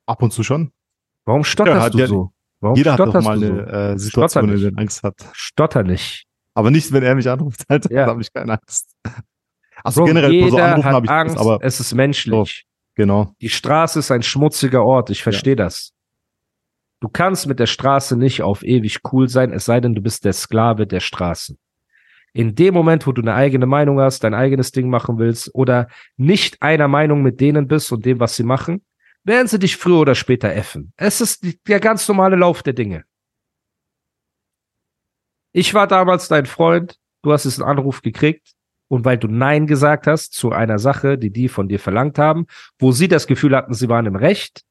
Ab 0.08 0.24
und 0.24 0.34
zu 0.34 0.42
schon. 0.42 0.72
Warum 1.24 1.44
stotterst 1.44 1.82
hat 1.86 1.94
du 1.94 2.00
ja- 2.00 2.08
so? 2.08 2.32
Warum 2.66 2.78
Jeder 2.78 2.94
hat 2.94 3.00
doch 3.00 3.14
mal 3.22 3.38
eine 3.38 3.46
so? 3.46 3.60
äh, 3.60 4.00
Situation, 4.00 4.50
in 4.50 4.60
der 4.60 4.72
er 4.72 4.80
Angst 4.80 5.04
hat. 5.04 5.14
Stotter 5.34 5.84
nicht. 5.84 6.26
Aber 6.56 6.72
nicht, 6.72 6.92
wenn 6.92 7.04
er 7.04 7.14
mich 7.14 7.30
anruft, 7.30 7.64
Alter. 7.68 7.92
Ja. 7.94 8.06
Da 8.06 8.12
habe 8.12 8.24
ich 8.24 8.34
keine 8.34 8.54
Angst. 8.54 8.92
Also 9.84 10.02
Bro, 10.02 10.08
generell 10.08 10.32
vor 10.42 10.50
so 10.50 10.56
jeder 10.58 10.66
Anrufen 10.70 10.86
hat 10.86 10.94
habe 10.96 11.06
ich 11.06 11.12
Angst, 11.12 11.38
Angst, 11.38 11.48
aber 11.48 11.60
es 11.64 11.80
ist 11.80 11.94
menschlich. 11.94 12.66
genau. 12.96 13.36
Die 13.40 13.50
Straße 13.50 14.00
ist 14.00 14.10
ein 14.10 14.24
schmutziger 14.24 14.84
Ort, 14.84 15.12
ich 15.12 15.22
verstehe 15.22 15.56
das. 15.56 15.92
Du 17.02 17.08
kannst 17.08 17.46
mit 17.46 17.60
der 17.60 17.68
Straße 17.68 18.18
nicht 18.18 18.42
auf 18.42 18.64
ewig 18.64 19.02
cool 19.12 19.30
sein, 19.30 19.54
es 19.54 19.66
sei 19.66 19.80
denn, 19.80 19.94
du 19.94 20.02
bist 20.02 20.26
der 20.26 20.34
Sklave 20.34 20.88
der 20.88 21.02
Straßen. 21.02 21.60
In 22.34 22.56
dem 22.56 22.74
Moment, 22.74 23.06
wo 23.06 23.12
du 23.12 23.22
eine 23.22 23.36
eigene 23.36 23.68
Meinung 23.68 24.00
hast, 24.00 24.24
dein 24.24 24.34
eigenes 24.34 24.72
Ding 24.72 24.90
machen 24.90 25.20
willst 25.20 25.54
oder 25.54 25.88
nicht 26.18 26.64
einer 26.64 26.88
Meinung 26.88 27.22
mit 27.22 27.40
denen 27.42 27.68
bist 27.68 27.92
und 27.92 28.06
dem, 28.06 28.20
was 28.20 28.36
sie 28.36 28.44
machen, 28.44 28.82
werden 29.26 29.48
sie 29.48 29.60
dich 29.60 29.76
früher 29.76 30.00
oder 30.00 30.16
später 30.16 30.54
effen. 30.54 30.94
Es 30.96 31.20
ist 31.20 31.46
der 31.68 31.80
ganz 31.80 32.08
normale 32.08 32.36
Lauf 32.36 32.64
der 32.64 32.74
Dinge. 32.74 33.04
Ich 35.52 35.74
war 35.74 35.88
damals 35.88 36.28
dein 36.28 36.46
Freund, 36.46 36.98
du 37.22 37.32
hast 37.32 37.44
diesen 37.44 37.64
Anruf 37.64 38.02
gekriegt 38.02 38.54
und 38.88 39.04
weil 39.04 39.18
du 39.18 39.28
Nein 39.28 39.68
gesagt 39.68 40.08
hast 40.08 40.34
zu 40.34 40.52
einer 40.52 40.80
Sache, 40.80 41.18
die 41.18 41.32
die 41.32 41.50
von 41.50 41.68
dir 41.68 41.80
verlangt 41.80 42.20
haben, 42.20 42.46
wo 42.78 42.92
sie 42.92 43.08
das 43.08 43.26
Gefühl 43.26 43.56
hatten, 43.56 43.74
sie 43.74 43.90
waren 43.90 44.06
im 44.06 44.16
Recht, 44.16 44.64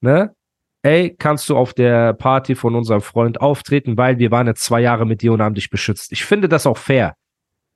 ne? 0.00 0.34
Ey, 0.82 1.16
kannst 1.16 1.48
du 1.48 1.56
auf 1.56 1.72
der 1.72 2.12
Party 2.12 2.54
von 2.54 2.74
unserem 2.74 3.00
Freund 3.00 3.40
auftreten, 3.40 3.96
weil 3.96 4.18
wir 4.18 4.30
waren 4.30 4.46
jetzt 4.46 4.64
zwei 4.64 4.82
Jahre 4.82 5.06
mit 5.06 5.22
dir 5.22 5.32
und 5.32 5.40
haben 5.40 5.54
dich 5.54 5.70
beschützt. 5.70 6.12
Ich 6.12 6.26
finde 6.26 6.46
das 6.46 6.66
auch 6.66 6.76
fair. 6.76 7.16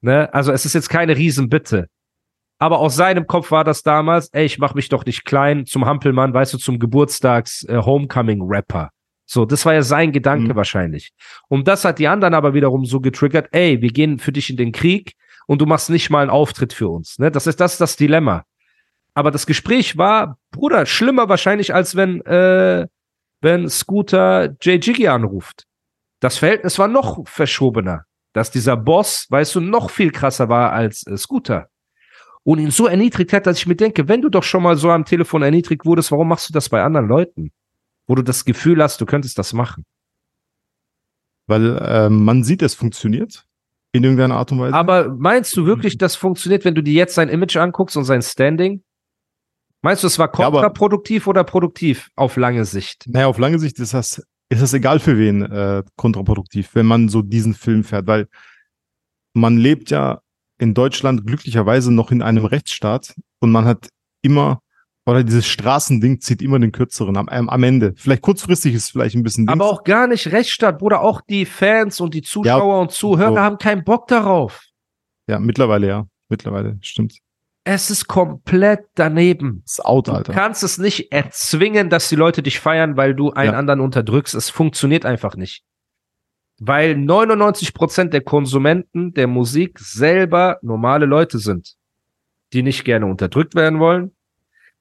Ne? 0.03 0.33
Also 0.35 0.53
es 0.53 0.67
ist 0.67 0.75
jetzt 0.75 0.91
keine 0.91 1.17
Riesenbitte. 1.17 1.89
Aber 2.59 2.81
aus 2.81 2.97
seinem 2.97 3.27
Kopf 3.27 3.51
war 3.51 3.65
das 3.65 3.83
damals, 3.83 4.29
ey, 4.33 4.45
ich 4.45 4.59
mach 4.59 4.75
mich 4.75 4.89
doch 4.89 5.05
nicht 5.05 5.25
klein 5.25 5.65
zum 5.67 5.87
Hampelmann, 5.87 6.35
weißt 6.35 6.55
du, 6.55 6.59
zum 6.59 6.79
Geburtstags 6.79 7.65
äh. 7.65 8.89
So, 9.31 9.45
das 9.45 9.65
war 9.67 9.75
ja 9.75 9.83
sein 9.83 10.11
Gedanke 10.11 10.53
Mhm. 10.53 10.57
wahrscheinlich. 10.57 11.13
Und 11.49 11.69
das 11.69 11.85
hat 11.85 11.99
die 11.99 12.09
anderen 12.09 12.35
aber 12.35 12.55
wiederum 12.55 12.85
so 12.85 13.01
getriggert, 13.01 13.49
ey, 13.53 13.81
wir 13.83 13.91
gehen 13.91 14.19
für 14.19 14.33
dich 14.33 14.51
in 14.51 14.57
den 14.57 14.73
Krieg 14.73 15.13
und 15.47 15.61
du 15.61 15.67
machst 15.67 15.91
nicht 15.91 16.11
mal 16.11 16.23
einen 16.23 16.31
Auftritt 16.31 16.73
für 16.73 16.89
uns. 16.89 17.19
Ne? 17.19 17.31
Das 17.31 17.47
ist 17.47 17.61
das, 17.61 17.73
ist 17.73 17.81
das 17.81 17.97
Dilemma. 17.97 18.45
Aber 19.15 19.31
das 19.31 19.47
Gespräch 19.47 19.97
war, 19.99 20.39
Bruder, 20.51 20.87
schlimmer 20.87 21.29
wahrscheinlich, 21.29 21.75
als 21.75 21.95
wenn, 21.95 22.23
äh, 22.23 22.87
wenn 23.41 23.69
Scooter 23.69 24.57
Jay 24.61 24.77
Jiggy 24.77 25.09
anruft. 25.09 25.65
Das 26.21 26.39
Verhältnis 26.39 26.79
war 26.79 26.89
noch 26.89 27.27
verschobener. 27.29 28.05
Dass 28.33 28.51
dieser 28.51 28.77
Boss, 28.77 29.27
weißt 29.31 29.55
du, 29.57 29.61
noch 29.61 29.91
viel 29.91 30.11
krasser 30.11 30.49
war 30.49 30.73
als 30.73 31.07
äh, 31.07 31.17
Scooter. 31.17 31.69
Und 32.49 32.61
ihn 32.61 32.71
so 32.71 32.87
erniedrigt 32.87 33.35
hat, 33.35 33.47
dass 33.47 33.59
ich 33.59 33.67
mir 33.67 33.77
denke, 33.77 34.09
wenn 34.09 34.23
du 34.23 34.31
doch 34.31 34.43
schon 34.43 34.63
mal 34.63 34.75
so 34.75 34.89
am 34.89 35.05
Telefon 35.05 35.43
erniedrigt 35.43 35.85
wurdest, 35.85 36.11
warum 36.13 36.29
machst 36.29 36.49
du 36.49 36.55
das 36.55 36.71
bei 36.71 36.83
anderen 36.83 37.07
Leuten? 37.07 37.51
Wo 38.07 38.15
du 38.15 38.23
das 38.23 38.47
Gefühl 38.47 38.83
hast, 38.83 39.03
du 39.03 39.05
könntest 39.05 39.39
das 39.39 39.53
machen. 39.53 39.85
Weil 41.47 41.79
ähm, 41.83 42.25
man 42.25 42.45
sieht, 42.45 42.63
es 42.63 42.75
funktioniert. 42.75 43.45
In 43.93 44.03
irgendeiner 44.03 44.37
Art 44.37 44.51
und 44.51 44.61
Weise. 44.61 44.73
Aber 44.75 45.15
meinst 45.15 45.55
du 45.59 45.67
wirklich, 45.67 45.99
das 45.99 46.17
funktioniert, 46.17 46.65
wenn 46.65 46.75
du 46.75 46.83
dir 46.83 46.95
jetzt 46.95 47.17
sein 47.17 47.29
Image 47.29 47.59
anguckst 47.59 47.99
und 47.99 48.05
sein 48.05 48.23
Standing? 48.23 48.83
Meinst 49.83 50.03
du, 50.03 50.07
es 50.07 50.19
war 50.19 50.29
Ja, 50.29 50.51
kontraproduktiv 50.51 51.27
oder 51.27 51.45
produktiv 51.45 52.09
auf 52.17 52.37
lange 52.37 52.65
Sicht? 52.65 53.05
Naja, 53.09 53.27
auf 53.27 53.37
lange 53.37 53.59
Sicht 53.59 53.79
ist 53.79 53.93
das, 53.93 54.27
ist 54.49 54.63
das 54.63 54.73
egal 54.73 55.01
für 55.01 55.19
wen 55.19 55.43
äh, 55.43 55.83
kontraproduktiv, 55.97 56.71
wenn 56.73 56.87
man 56.87 57.11
so 57.11 57.21
diesen 57.21 57.53
Film 57.53 57.85
fährt, 57.85 58.07
weil 58.07 58.27
man 59.35 59.59
lebt 59.59 59.91
ja 59.91 60.23
in 60.59 60.75
Deutschland 60.75 61.27
glücklicherweise 61.27 61.93
noch 61.93 62.11
in 62.11 62.23
einem 62.23 62.45
Rechtsstaat 62.45 63.15
und 63.41 63.51
man 63.53 63.65
hat 63.65 63.89
immer, 64.23 64.61
oder 65.07 65.23
dieses 65.25 65.47
Straßending 65.47 66.21
zieht 66.21 66.43
immer 66.43 66.59
den 66.59 66.73
kürzeren 66.73 67.17
am, 67.17 67.29
am 67.29 67.63
Ende. 67.63 67.95
Vielleicht 67.97 68.23
kurzfristig 68.23 68.75
ist 68.75 68.85
es 68.85 68.91
vielleicht 68.91 69.15
ein 69.17 69.23
bisschen 69.23 69.49
Aber 69.49 69.65
Dings. 69.65 69.79
auch 69.79 69.85
gar 69.85 70.07
nicht 70.07 70.27
Rechtsstaat, 70.33 70.79
Bruder. 70.79 71.01
Auch 71.01 71.21
die 71.23 71.47
Fans 71.47 72.01
und 72.01 72.13
die 72.15 72.23
Zuschauer 72.23 72.81
und 72.81 72.91
Zuhörer 72.93 73.33
so. 73.35 73.39
haben 73.41 73.59
keinen 73.59 73.85
Bock 73.85 74.07
darauf. 74.09 74.65
Ja, 75.29 75.39
mittlerweile 75.39 75.87
ja. 75.87 76.07
Mittlerweile, 76.29 76.79
stimmt. 76.83 77.19
Es 77.65 77.91
ist 77.91 78.07
komplett 78.07 78.87
daneben. 78.95 79.63
Das 79.65 79.79
ist 79.79 79.85
out, 79.85 80.09
Du 80.09 80.13
Alter. 80.13 80.33
kannst 80.33 80.63
es 80.63 80.79
nicht 80.79 81.13
erzwingen, 81.13 81.89
dass 81.91 82.09
die 82.09 82.17
Leute 82.17 82.43
dich 82.43 82.61
feiern, 82.61 82.97
weil 82.97 83.15
du 83.15 83.31
einen 83.33 83.53
Ja. 83.53 83.59
anderen 83.59 83.81
unterdrückst. 83.81 84.35
Es 84.35 84.51
funktioniert 84.51 85.05
einfach 85.07 85.37
nicht. 85.37 85.63
Weil 86.59 86.93
99% 86.95 88.07
der 88.07 88.21
Konsumenten 88.21 89.15
der 89.15 89.27
Musik 89.27 89.79
selber 89.79 90.59
normale 90.63 91.07
Leute 91.07 91.39
sind, 91.39 91.75
die 92.53 92.63
nicht 92.63 92.85
gerne 92.85 93.07
unterdrückt 93.07 93.55
werden 93.55 93.79
wollen, 93.79 94.13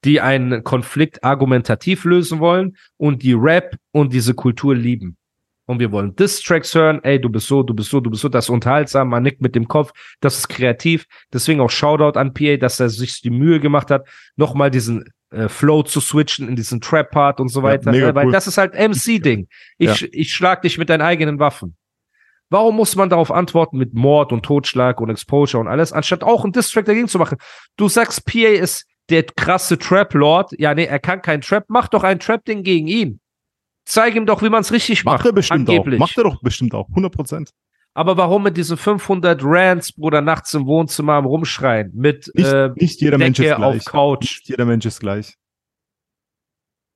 die 0.03 0.21
einen 0.21 0.63
Konflikt 0.63 1.23
argumentativ 1.23 2.03
lösen 2.03 2.39
wollen 2.39 2.77
und 2.97 3.23
die 3.23 3.33
Rap 3.33 3.77
und 3.91 4.13
diese 4.13 4.33
Kultur 4.33 4.75
lieben. 4.75 5.17
Und 5.65 5.79
wir 5.79 5.91
wollen 5.91 6.15
Diss-Tracks 6.15 6.73
hören, 6.73 7.03
ey, 7.03 7.19
du 7.19 7.29
bist 7.29 7.47
so, 7.47 7.61
du 7.61 7.73
bist 7.73 7.89
so, 7.89 7.99
du 7.99 8.09
bist 8.09 8.21
so, 8.21 8.29
das 8.29 8.45
ist 8.45 8.49
unterhaltsam, 8.49 9.09
man 9.09 9.23
nickt 9.23 9.41
mit 9.41 9.53
dem 9.53 9.67
Kopf, 9.67 9.91
das 10.21 10.37
ist 10.37 10.47
kreativ. 10.47 11.05
Deswegen 11.33 11.59
auch 11.59 11.69
Shoutout 11.69 12.17
an 12.17 12.33
PA, 12.33 12.55
dass 12.55 12.79
er 12.79 12.89
sich 12.89 13.21
die 13.21 13.29
Mühe 13.29 13.59
gemacht 13.59 13.91
hat, 13.91 14.07
nochmal 14.37 14.71
diesen 14.71 15.03
äh, 15.31 15.49
Flow 15.49 15.83
zu 15.83 15.99
switchen 15.99 16.47
in 16.47 16.55
diesen 16.55 16.79
Trap-Part 16.81 17.39
und 17.39 17.49
so 17.49 17.59
Ja, 17.59 17.63
weiter. 17.65 17.91
mega 17.91 18.07
ne? 18.07 18.15
Weil 18.15 18.25
cool. 18.27 18.31
das 18.31 18.47
ist 18.47 18.57
halt 18.57 18.73
MC-Ding. 18.73 19.47
Ich, 19.77 20.03
ich 20.13 20.31
schlag 20.33 20.61
dich 20.61 20.77
mit 20.77 20.89
deinen 20.89 21.01
eigenen 21.01 21.39
Waffen. 21.39 21.75
Warum 22.49 22.77
muss 22.77 22.95
man 22.95 23.09
darauf 23.09 23.29
antworten 23.29 23.77
mit 23.77 23.93
Mord 23.93 24.31
und 24.31 24.43
Totschlag 24.43 25.01
und 25.01 25.09
Exposure 25.09 25.59
und 25.59 25.67
alles, 25.67 25.91
anstatt 25.91 26.23
auch 26.23 26.43
einen 26.45 26.53
Diss-Track 26.53 26.85
dagegen 26.85 27.09
zu 27.09 27.17
machen? 27.19 27.37
Du 27.75 27.89
sagst, 27.89 28.25
PA 28.25 28.47
ist 28.47 28.85
der 29.09 29.23
krasse 29.23 29.77
Trap-Lord. 29.77 30.53
Ja, 30.57 30.73
nee, 30.73 30.85
er 30.85 30.99
kann 30.99 31.21
keinen 31.21 31.41
Trap. 31.41 31.65
Mach 31.67 31.89
doch 31.89 32.03
ein 32.03 32.19
Trap-Ding 32.19 32.63
gegen 32.63 32.87
ihn. 32.87 33.19
Zeig 33.85 34.15
ihm 34.15 34.25
doch, 34.25 34.41
wie 34.43 34.49
man 34.49 34.61
es 34.61 34.71
richtig 34.71 35.03
macht. 35.05 35.17
Macht 35.19 35.25
er 35.27 35.33
bestimmt 35.33 35.69
angeblich. 35.69 35.95
auch. 35.95 35.99
Macht 36.07 36.17
er 36.17 36.23
doch 36.23 36.41
bestimmt 36.41 36.73
auch. 36.73 36.87
100 36.89 37.13
Prozent. 37.13 37.51
Aber 37.97 38.15
warum 38.15 38.43
mit 38.43 38.55
diesen 38.57 38.77
500 38.77 39.41
Rants, 39.43 39.91
Bruder, 39.91 40.21
nachts 40.21 40.53
im 40.53 40.67
Wohnzimmer 40.67 41.13
am 41.13 41.25
Rumschreien? 41.25 41.89
Mit 41.95 42.29
Nicht, 42.35 42.47
äh, 42.47 42.69
nicht 42.75 43.01
jeder 43.01 43.17
Mensch 43.17 43.39
ist 43.39 43.45
Decke 43.47 43.57
auf 43.57 43.73
gleich. 43.73 43.85
Couch. 43.85 44.21
Nicht 44.21 44.49
jeder 44.49 44.65
Mensch 44.65 44.85
ist 44.85 44.99
gleich. 44.99 45.35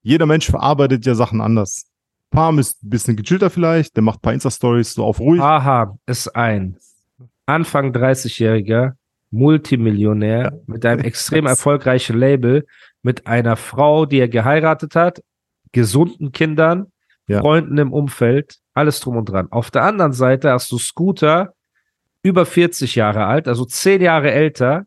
Jeder 0.03 0.27
Mensch 0.27 0.45
verarbeitet 0.45 1.03
ja 1.07 1.15
Sachen 1.15 1.41
anders. 1.41 1.87
Palm 2.29 2.59
ist 2.59 2.83
ein 2.83 2.89
bisschen 2.91 3.15
gechillter 3.15 3.49
vielleicht, 3.49 3.95
der 3.95 4.03
macht 4.03 4.19
ein 4.19 4.21
paar 4.21 4.33
Insta-Stories 4.33 4.93
so 4.93 5.03
auf 5.03 5.19
ruhig. 5.19 5.41
Aha 5.41 5.97
ist 6.05 6.35
ein 6.35 6.77
Anfang 7.47 7.93
30-jähriger 7.93 8.91
Multimillionär 9.31 10.61
mit 10.67 10.85
einem 10.85 10.99
extrem 11.03 11.47
erfolgreichen 11.47 12.15
Label, 12.15 12.67
mit 13.01 13.25
einer 13.25 13.55
Frau, 13.55 14.05
die 14.05 14.19
er 14.19 14.29
geheiratet 14.29 14.95
hat, 14.95 15.23
gesunden 15.71 16.31
Kindern, 16.31 16.90
Ja. 17.31 17.39
Freunden 17.39 17.77
im 17.77 17.93
Umfeld, 17.93 18.57
alles 18.73 18.99
drum 18.99 19.17
und 19.17 19.25
dran. 19.25 19.47
Auf 19.51 19.71
der 19.71 19.83
anderen 19.83 20.13
Seite 20.13 20.51
hast 20.51 20.71
du 20.71 20.77
Scooter, 20.77 21.53
über 22.23 22.45
40 22.45 22.95
Jahre 22.95 23.25
alt, 23.25 23.47
also 23.47 23.65
10 23.65 24.01
Jahre 24.01 24.31
älter, 24.31 24.85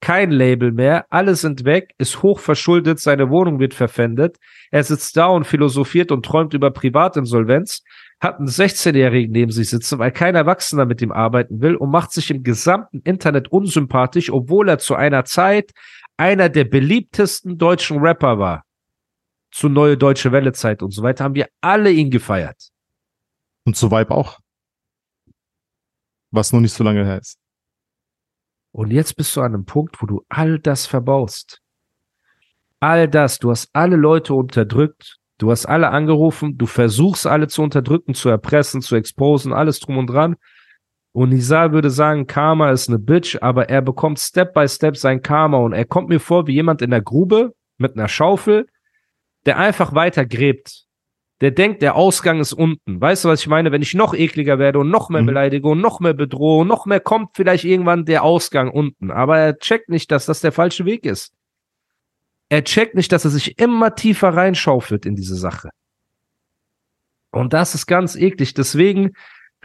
kein 0.00 0.30
Label 0.30 0.72
mehr, 0.72 1.04
alle 1.10 1.34
sind 1.34 1.64
weg, 1.64 1.92
ist 1.98 2.22
hoch 2.22 2.38
verschuldet, 2.38 3.00
seine 3.00 3.28
Wohnung 3.28 3.58
wird 3.58 3.74
verpfändet, 3.74 4.38
er 4.70 4.82
sitzt 4.82 5.16
da 5.16 5.26
und 5.26 5.46
philosophiert 5.46 6.10
und 6.10 6.24
träumt 6.24 6.54
über 6.54 6.70
Privatinsolvenz, 6.70 7.82
hat 8.20 8.38
einen 8.38 8.48
16-Jährigen 8.48 9.32
neben 9.32 9.50
sich 9.50 9.68
sitzen, 9.68 9.98
weil 9.98 10.12
kein 10.12 10.34
Erwachsener 10.34 10.86
mit 10.86 11.02
ihm 11.02 11.12
arbeiten 11.12 11.60
will 11.60 11.74
und 11.76 11.90
macht 11.90 12.12
sich 12.12 12.30
im 12.30 12.42
gesamten 12.42 13.00
Internet 13.00 13.48
unsympathisch, 13.50 14.30
obwohl 14.30 14.68
er 14.68 14.78
zu 14.78 14.94
einer 14.94 15.24
Zeit 15.24 15.72
einer 16.16 16.48
der 16.48 16.64
beliebtesten 16.64 17.58
deutschen 17.58 17.98
Rapper 17.98 18.38
war. 18.38 18.64
Zu 19.50 19.68
Neue 19.68 19.96
Deutsche 19.96 20.32
Welle 20.32 20.52
Zeit 20.52 20.82
und 20.82 20.92
so 20.92 21.02
weiter 21.02 21.24
haben 21.24 21.34
wir 21.34 21.48
alle 21.60 21.90
ihn 21.90 22.10
gefeiert. 22.10 22.70
Und 23.64 23.76
zu 23.76 23.90
Vibe 23.90 24.14
auch. 24.14 24.38
Was 26.30 26.52
noch 26.52 26.60
nicht 26.60 26.72
so 26.72 26.84
lange 26.84 27.04
her 27.04 27.18
ist. 27.18 27.38
Und 28.72 28.92
jetzt 28.92 29.16
bist 29.16 29.34
du 29.34 29.40
an 29.40 29.54
einem 29.54 29.64
Punkt, 29.64 30.00
wo 30.00 30.06
du 30.06 30.24
all 30.28 30.58
das 30.58 30.86
verbaust. 30.86 31.60
All 32.78 33.08
das, 33.08 33.38
du 33.38 33.50
hast 33.50 33.68
alle 33.72 33.96
Leute 33.96 34.32
unterdrückt, 34.34 35.18
du 35.38 35.50
hast 35.50 35.66
alle 35.66 35.90
angerufen, 35.90 36.56
du 36.56 36.66
versuchst 36.66 37.26
alle 37.26 37.48
zu 37.48 37.62
unterdrücken, 37.62 38.14
zu 38.14 38.28
erpressen, 38.28 38.80
zu 38.80 38.94
exposen, 38.94 39.52
alles 39.52 39.80
drum 39.80 39.98
und 39.98 40.06
dran. 40.06 40.36
Und 41.12 41.30
Nizar 41.30 41.72
würde 41.72 41.90
sagen, 41.90 42.28
Karma 42.28 42.70
ist 42.70 42.88
eine 42.88 43.00
Bitch, 43.00 43.36
aber 43.42 43.68
er 43.68 43.82
bekommt 43.82 44.20
Step 44.20 44.54
by 44.54 44.68
Step 44.68 44.96
sein 44.96 45.20
Karma 45.20 45.58
und 45.58 45.72
er 45.72 45.84
kommt 45.84 46.08
mir 46.08 46.20
vor 46.20 46.46
wie 46.46 46.54
jemand 46.54 46.80
in 46.82 46.90
der 46.90 47.02
Grube 47.02 47.52
mit 47.78 47.94
einer 47.94 48.08
Schaufel, 48.08 48.66
der 49.46 49.58
einfach 49.58 49.94
weiter 49.94 50.26
gräbt. 50.26 50.84
Der 51.40 51.50
denkt, 51.50 51.80
der 51.80 51.96
Ausgang 51.96 52.38
ist 52.40 52.52
unten. 52.52 53.00
Weißt 53.00 53.24
du, 53.24 53.28
was 53.30 53.40
ich 53.40 53.46
meine? 53.46 53.72
Wenn 53.72 53.80
ich 53.80 53.94
noch 53.94 54.12
ekliger 54.12 54.58
werde 54.58 54.78
und 54.78 54.90
noch 54.90 55.08
mehr 55.08 55.22
Mhm. 55.22 55.26
beleidige 55.26 55.68
und 55.68 55.80
noch 55.80 55.98
mehr 56.00 56.12
bedrohe, 56.12 56.66
noch 56.66 56.84
mehr 56.84 57.00
kommt 57.00 57.30
vielleicht 57.34 57.64
irgendwann 57.64 58.04
der 58.04 58.22
Ausgang 58.24 58.70
unten. 58.70 59.10
Aber 59.10 59.38
er 59.38 59.56
checkt 59.58 59.88
nicht, 59.88 60.10
dass 60.10 60.26
das 60.26 60.40
der 60.40 60.52
falsche 60.52 60.84
Weg 60.84 61.06
ist. 61.06 61.32
Er 62.50 62.62
checkt 62.64 62.94
nicht, 62.94 63.10
dass 63.12 63.24
er 63.24 63.30
sich 63.30 63.58
immer 63.58 63.94
tiefer 63.94 64.34
reinschaufelt 64.34 65.06
in 65.06 65.14
diese 65.16 65.36
Sache. 65.36 65.70
Und 67.30 67.52
das 67.52 67.74
ist 67.74 67.86
ganz 67.86 68.16
eklig. 68.16 68.54
Deswegen 68.54 69.12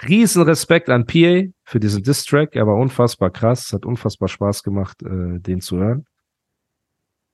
riesen 0.07 0.43
Respekt 0.43 0.89
an 0.89 1.05
PA 1.05 1.43
für 1.63 1.79
diesen 1.79 2.03
Diss-Track. 2.03 2.55
Er 2.55 2.67
war 2.67 2.75
unfassbar 2.75 3.31
krass. 3.31 3.65
Es 3.67 3.73
hat 3.73 3.85
unfassbar 3.85 4.29
Spaß 4.29 4.63
gemacht, 4.63 5.01
äh, 5.03 5.39
den 5.39 5.61
zu 5.61 5.77
hören. 5.77 6.05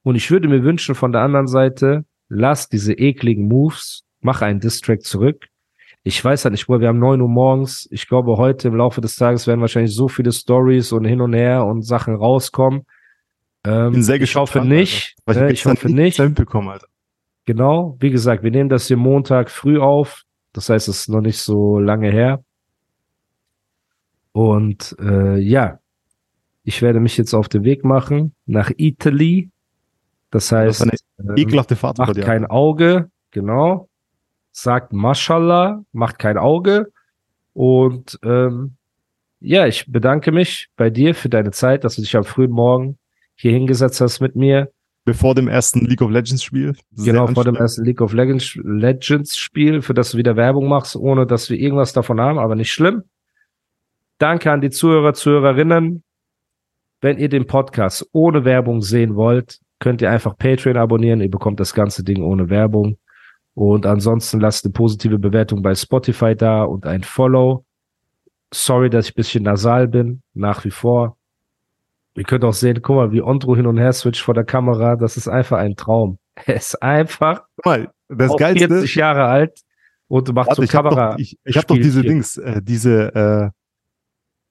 Und 0.04 0.16
ich 0.16 0.32
würde 0.32 0.48
mir 0.48 0.64
wünschen 0.64 0.96
von 0.96 1.12
der 1.12 1.22
anderen 1.22 1.48
Seite, 1.48 2.06
lass 2.32 2.70
diese 2.70 2.94
ekligen 2.94 3.48
Moves, 3.48 4.04
mach 4.22 4.42
einen 4.42 4.60
Distrack 4.60 5.04
zurück. 5.04 5.48
Ich 6.04 6.24
weiß 6.24 6.46
halt 6.46 6.54
nicht, 6.54 6.66
Bruder, 6.66 6.82
wir 6.82 6.88
haben 6.88 7.00
neun 7.00 7.22
Uhr 7.22 7.30
morgens. 7.30 7.88
Ich 7.92 8.08
glaube, 8.08 8.38
heute 8.38 8.70
im 8.70 8.76
Laufe 8.76 9.02
des 9.02 9.16
Tages 9.18 9.46
werden 9.46 9.62
wahrscheinlich 9.62 9.94
so 9.94 10.08
viele 10.08 10.32
Stories 10.32 10.94
und 10.94 11.06
hin 11.06 11.22
und 11.22 11.34
her 11.34 11.66
und 11.66 11.84
Sachen 11.84 12.16
rauskommen. 12.16 12.86
Ähm, 13.64 13.92
Bin 13.92 14.04
sehr 14.04 14.20
ich 14.20 14.36
hoffe 14.36 14.62
Alter. 14.62 14.74
nicht. 14.74 15.16
Weil 15.26 15.38
äh, 15.38 15.42
hab 15.42 15.52
ich 15.52 15.66
hoffe 15.66 15.90
nicht. 15.90 16.18
mitbekommen, 16.18 16.70
Alter. 16.70 16.88
Genau, 17.46 17.98
wie 18.00 18.10
gesagt, 18.10 18.44
wir 18.44 18.52
nehmen 18.52 18.70
das 18.70 18.88
hier 18.88 18.98
Montag 18.98 19.52
früh 19.52 19.80
auf. 19.80 20.24
Das 20.54 20.70
heißt, 20.70 20.88
es 20.88 21.02
ist 21.02 21.10
noch 21.10 21.22
nicht 21.22 21.38
so 21.38 21.80
lange 21.80 22.12
her. 22.12 22.44
Und 24.32 24.96
äh, 25.00 25.38
ja, 25.38 25.80
ich 26.64 26.82
werde 26.82 27.00
mich 27.00 27.18
jetzt 27.18 27.34
auf 27.34 27.50
den 27.50 27.64
Weg 27.64 27.84
machen 27.84 28.34
nach 28.46 28.72
Italy. 28.78 29.51
Das 30.32 30.48
Das 30.48 30.58
heißt, 30.58 30.86
ist 30.86 31.04
eine 31.20 31.30
ähm, 31.32 31.38
ekelhafte 31.38 31.76
Fahrt 31.76 31.98
macht 31.98 32.16
dir. 32.16 32.24
kein 32.24 32.46
Auge, 32.46 33.10
genau. 33.32 33.88
Sagt 34.52 34.92
Mashallah, 34.94 35.84
macht 35.92 36.20
kein 36.20 36.38
Auge. 36.38 36.92
Und 37.54 38.20
ähm, 38.24 38.76
ja, 39.40 39.68
ich 39.68 39.92
bedanke 39.92 40.32
mich 40.32 40.70
bei 40.76 40.90
dir 40.90 41.16
für 41.16 41.30
deine 41.30 41.52
Zeit, 41.52 41.84
dass 41.84 41.96
du 41.96 42.02
dich 42.02 42.16
am 42.16 42.24
frühen 42.24 42.52
Morgen 42.52 42.98
hier 43.36 43.52
hingesetzt 43.52 44.00
hast 44.02 44.20
mit 44.20 44.36
mir. 44.36 44.72
Bevor 45.04 45.34
dem 45.34 45.48
ersten 45.48 45.86
League 45.86 46.02
of 46.02 46.12
Legends 46.12 46.44
Spiel. 46.44 46.76
Genau, 46.96 47.26
vor 47.28 47.44
dem 47.44 47.56
ersten 47.56 47.84
League 47.84 48.02
of 48.02 48.14
Legends, 48.14 48.56
Legends 48.64 49.36
Spiel, 49.36 49.82
für 49.82 49.96
das 49.96 50.12
du 50.12 50.18
wieder 50.18 50.36
Werbung 50.36 50.68
machst, 50.68 50.96
ohne 50.96 51.26
dass 51.26 51.50
wir 51.50 51.58
irgendwas 51.58 51.92
davon 51.92 52.22
haben, 52.22 52.38
aber 52.38 52.56
nicht 52.56 52.72
schlimm. 52.72 53.04
Danke 54.20 54.52
an 54.52 54.62
die 54.62 54.70
Zuhörer, 54.70 55.14
Zuhörerinnen. 55.14 56.04
Wenn 57.02 57.18
ihr 57.18 57.30
den 57.30 57.48
Podcast 57.48 58.08
ohne 58.12 58.46
Werbung 58.46 58.84
sehen 58.84 59.16
wollt, 59.16 59.60
könnt 59.82 60.02
ihr 60.02 60.12
einfach 60.12 60.38
Patreon 60.38 60.78
abonnieren. 60.78 61.20
Ihr 61.20 61.30
bekommt 61.30 61.60
das 61.60 61.74
ganze 61.74 62.04
Ding 62.04 62.24
ohne 62.24 62.50
Werbung. 62.50 62.98
Und 63.54 63.86
ansonsten 63.86 64.40
lasst 64.40 64.64
eine 64.64 64.72
positive 64.72 65.20
Bewertung 65.20 65.62
bei 65.62 65.76
Spotify 65.76 66.36
da 66.36 66.64
und 66.64 66.86
ein 66.86 67.04
Follow. 67.04 67.66
Sorry, 68.54 68.90
dass 68.90 69.08
ich 69.08 69.12
ein 69.14 69.16
bisschen 69.16 69.44
nasal 69.44 69.88
bin, 69.88 70.22
nach 70.34 70.64
wie 70.64 70.72
vor. 70.72 71.18
Ihr 72.16 72.24
könnt 72.24 72.44
auch 72.46 72.54
sehen, 72.54 72.82
guck 72.82 72.96
mal, 72.96 73.12
wie 73.12 73.22
Ondro 73.22 73.56
hin 73.56 73.66
und 73.66 73.78
her 73.78 73.92
switcht 73.92 74.22
vor 74.22 74.34
der 74.34 74.44
Kamera. 74.44 74.96
Das 74.96 75.18
ist 75.18 75.28
einfach 75.28 75.58
ein 75.58 75.76
Traum. 75.76 76.18
Er 76.46 76.56
ist 76.56 76.82
einfach 76.82 77.44
Guck 77.58 77.66
mal, 77.66 77.92
das 78.08 78.36
Geilste. 78.38 78.68
40 78.68 78.96
Jahre 78.96 79.26
alt 79.26 79.60
und 80.08 80.34
macht 80.34 80.48
Warte, 80.48 80.62
so 80.62 80.64
ich 80.64 80.74
habe 80.74 80.90
Kamera. 80.90 81.12
doch, 81.12 81.20
ich, 81.20 81.38
ich 81.44 81.58
hab 81.58 81.68
doch 81.68 81.76
diese. 81.76 82.02
Dings, 82.02 82.38
äh, 82.38 82.62
diese, 82.64 83.52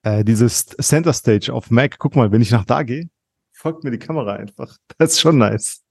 äh, 0.05 0.21
äh, 0.21 0.25
dieses 0.25 0.67
Center 0.67 1.13
Stage 1.15 1.53
auf 1.53 1.71
Mac. 1.71 1.99
Guck 1.99 2.17
mal, 2.17 2.31
wenn 2.33 2.43
ich 2.43 2.51
nach 2.51 2.65
da 2.65 2.83
gehe, 2.83 3.09
folgt 3.61 3.85
mir 3.85 3.91
die 3.91 3.99
Kamera 3.99 4.35
einfach. 4.35 4.77
Das 4.99 5.13
ist 5.13 5.21
schon 5.21 5.39
nice. 5.39 5.83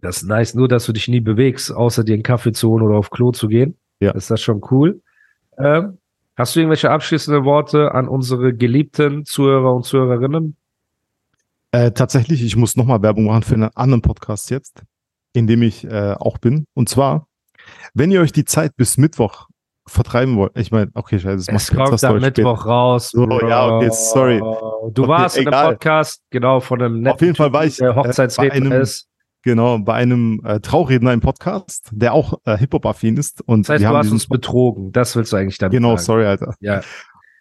Das 0.00 0.18
ist 0.18 0.24
nice, 0.24 0.54
nur 0.54 0.68
dass 0.68 0.84
du 0.84 0.92
dich 0.92 1.08
nie 1.08 1.20
bewegst, 1.20 1.72
außer 1.72 2.04
dir 2.04 2.14
einen 2.14 2.22
Kaffee 2.22 2.52
zu 2.52 2.68
holen 2.70 2.82
oder 2.82 2.96
auf 2.96 3.10
Klo 3.10 3.32
zu 3.32 3.48
gehen. 3.48 3.78
Ja. 4.00 4.10
Ist 4.10 4.30
das 4.30 4.42
schon 4.42 4.60
cool. 4.70 5.00
Ähm, 5.56 5.98
hast 6.36 6.54
du 6.54 6.60
irgendwelche 6.60 6.90
abschließenden 6.90 7.44
Worte 7.44 7.92
an 7.92 8.08
unsere 8.08 8.52
geliebten 8.52 9.24
Zuhörer 9.24 9.74
und 9.74 9.84
Zuhörerinnen? 9.84 10.56
Äh, 11.70 11.92
tatsächlich, 11.92 12.42
ich 12.44 12.56
muss 12.56 12.76
nochmal 12.76 13.02
Werbung 13.02 13.24
machen 13.24 13.42
für 13.44 13.54
einen 13.54 13.70
anderen 13.74 14.02
Podcast 14.02 14.50
jetzt, 14.50 14.82
in 15.32 15.46
dem 15.46 15.62
ich 15.62 15.84
äh, 15.84 16.14
auch 16.18 16.38
bin. 16.38 16.66
Und 16.74 16.88
zwar, 16.88 17.28
wenn 17.94 18.10
ihr 18.10 18.20
euch 18.20 18.32
die 18.32 18.44
Zeit 18.44 18.76
bis 18.76 18.98
Mittwoch 18.98 19.48
vertreiben 19.86 20.36
wollt, 20.36 20.52
ich 20.56 20.70
meine, 20.70 20.90
okay, 20.94 21.18
scheiße, 21.18 21.50
das 21.52 21.68
Es 21.70 21.76
kommt 21.76 22.02
am 22.04 22.18
Mittwoch 22.20 22.64
raus. 22.66 23.10
So, 23.10 23.28
ja, 23.46 23.68
okay, 23.76 23.90
sorry. 23.92 24.38
Du 24.38 25.02
Okay, 25.02 25.08
warst 25.08 25.36
in 25.36 25.46
einem 25.46 25.48
egal. 25.54 25.72
Podcast, 25.72 26.22
genau, 26.30 26.60
von 26.60 26.80
einem 26.82 27.00
netten 27.00 27.12
Auf 27.14 27.20
jeden 27.20 27.34
Fall 27.34 27.52
war 27.52 27.64
ich, 27.66 27.76
der 27.76 27.90
äh, 27.90 27.92
bei 27.94 27.96
Hochzeitsredner 28.02 28.54
einem- 28.70 28.82
ist. 28.82 29.08
Genau, 29.42 29.78
bei 29.78 29.92
einem 29.92 30.40
äh, 30.42 30.58
Trauredner 30.60 31.12
im 31.12 31.20
Podcast, 31.20 31.90
der 31.92 32.14
auch 32.14 32.32
äh, 32.46 32.56
Hip-Hop-affin 32.56 33.18
ist. 33.18 33.42
Und 33.42 33.68
Das 33.68 33.74
heißt, 33.74 33.84
du 33.84 33.88
hast 33.88 34.10
uns 34.10 34.26
betrogen. 34.26 34.90
Das 34.90 35.14
willst 35.16 35.34
du 35.34 35.36
eigentlich 35.36 35.58
damit 35.58 35.72
Genau, 35.76 35.90
sagen. 35.96 36.00
sorry, 36.02 36.24
Alter. 36.24 36.54
Ja. 36.60 36.80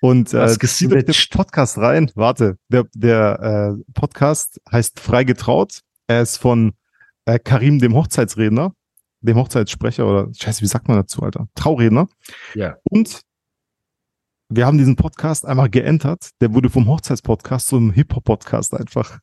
Und 0.02 0.34
äh, 0.34 0.50
zieht 0.60 0.92
euch 0.92 1.06
den. 1.06 1.16
Podcast 1.32 1.78
rein. 1.78 2.12
Warte, 2.16 2.58
der, 2.68 2.84
der 2.94 3.78
äh, 3.80 3.84
Podcast 3.94 4.60
heißt 4.70 5.00
Frei 5.00 5.24
getraut. 5.24 5.80
Er 6.08 6.22
ist 6.24 6.36
von 6.40 6.74
äh, 7.24 7.40
Karim, 7.40 7.80
dem 7.80 7.96
Hochzeitsredner, 7.96 8.74
dem 9.24 9.38
Hochzeitssprecher 9.38 10.08
oder 10.08 10.28
scheiße, 10.34 10.62
wie 10.62 10.68
sagt 10.68 10.88
man 10.88 10.98
dazu, 10.98 11.22
Alter? 11.24 11.48
Trauredner. 11.56 12.08
Ja. 12.54 12.76
Und 12.84 13.22
wir 14.50 14.66
haben 14.66 14.78
diesen 14.78 14.96
Podcast 14.96 15.46
einmal 15.46 15.70
geändert. 15.70 16.30
Der 16.42 16.54
wurde 16.54 16.70
vom 16.70 16.88
Hochzeitspodcast 16.88 17.68
zum 17.68 17.92
Hip-Hop-Podcast 17.92 18.74
einfach. 18.74 19.20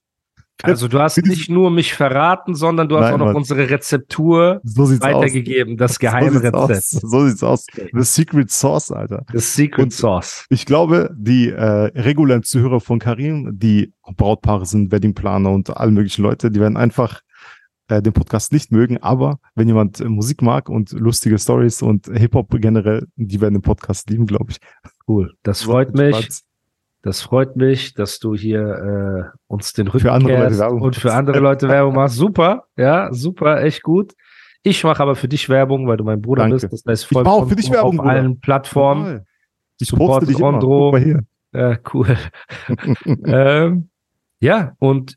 Also 0.62 0.88
du 0.88 0.98
hast 0.98 1.16
nicht 1.24 1.48
nur 1.48 1.70
mich 1.70 1.94
verraten, 1.94 2.54
sondern 2.54 2.88
du 2.88 2.96
hast 2.96 3.04
Nein, 3.04 3.14
auch 3.14 3.18
noch 3.18 3.26
Mann. 3.26 3.36
unsere 3.36 3.70
Rezeptur 3.70 4.60
So 4.62 4.90
weitergegeben, 5.00 5.78
das 5.78 5.92
aus. 5.92 5.98
geheime 6.00 6.32
so 6.32 6.38
sieht's 6.40 6.52
aus. 6.54 6.68
Rezept. 6.70 7.06
So 7.10 7.26
sieht's 7.28 7.42
aus. 7.42 7.66
The 7.92 8.02
Secret 8.02 8.50
Sauce, 8.50 8.90
Alter. 8.90 9.24
Das 9.32 9.54
Secret 9.54 9.84
Und- 9.84 9.92
Sauce. 9.94 10.44
Ich 10.50 10.66
glaube, 10.66 11.14
die 11.16 11.48
äh, 11.48 11.62
regulären 11.62 12.42
Zuhörer 12.42 12.80
von 12.80 12.98
Karim, 12.98 13.58
die 13.58 13.94
Brautpaare 14.16 14.66
sind, 14.66 14.92
Weddingplaner 14.92 15.50
und 15.50 15.74
alle 15.74 15.92
möglichen 15.92 16.22
Leute, 16.22 16.50
die 16.50 16.60
werden 16.60 16.76
einfach 16.76 17.22
äh, 17.90 18.02
den 18.02 18.12
Podcast 18.12 18.52
nicht 18.52 18.72
mögen. 18.72 18.98
Aber 18.98 19.38
wenn 19.54 19.68
jemand 19.68 20.00
äh, 20.00 20.04
Musik 20.04 20.42
mag 20.42 20.68
und 20.68 20.92
lustige 20.92 21.38
Stories 21.38 21.82
und 21.82 22.06
Hip-Hop 22.06 22.48
generell, 22.60 23.06
die 23.16 23.40
werden 23.40 23.54
den 23.54 23.62
Podcast 23.62 24.08
lieben, 24.10 24.26
glaube 24.26 24.52
ich. 24.52 24.58
Cool. 25.06 25.32
Das 25.42 25.62
freut 25.62 25.94
mich. 25.94 26.42
Das 27.02 27.22
freut 27.22 27.56
mich, 27.56 27.94
dass 27.94 28.18
du 28.18 28.34
hier 28.34 29.32
äh, 29.32 29.38
uns 29.46 29.72
den 29.72 29.88
Rücken 29.88 30.00
Für 30.00 30.12
andere 30.12 30.38
Leute 30.38 30.58
Werbung 30.58 30.82
und 30.82 30.96
für 30.96 31.14
andere 31.14 31.38
Leute 31.40 31.68
Werbung 31.68 31.94
machst. 31.94 32.16
Super, 32.16 32.64
ja, 32.76 33.10
super, 33.12 33.62
echt 33.62 33.82
gut. 33.82 34.12
Ich 34.62 34.84
mache 34.84 35.02
aber 35.02 35.16
für 35.16 35.28
dich 35.28 35.48
Werbung, 35.48 35.86
weil 35.86 35.96
du 35.96 36.04
mein 36.04 36.20
Bruder 36.20 36.42
Danke. 36.42 36.56
bist. 36.56 36.72
Das 36.72 36.82
heißt, 36.86 37.04
Ich 37.04 37.08
folgt 37.08 37.26
mache 37.26 37.36
auch 37.36 37.48
für 37.48 37.56
dich 37.56 37.70
Werbung, 37.70 37.98
auf 37.98 38.04
Bruder. 38.04 38.10
allen 38.10 38.40
Plattformen. 38.40 39.04
Toll. 39.04 39.24
Ich 39.80 39.88
Support 39.88 40.08
poste 40.10 40.26
dich 40.26 40.38
immer. 40.38 40.48
Ondro. 40.48 40.90
Guck 40.90 40.92
mal 40.92 41.02
hier. 41.02 41.20
Ja, 41.52 41.78
cool. 41.94 42.16
ähm, 43.24 43.88
ja, 44.40 44.74
und 44.78 45.16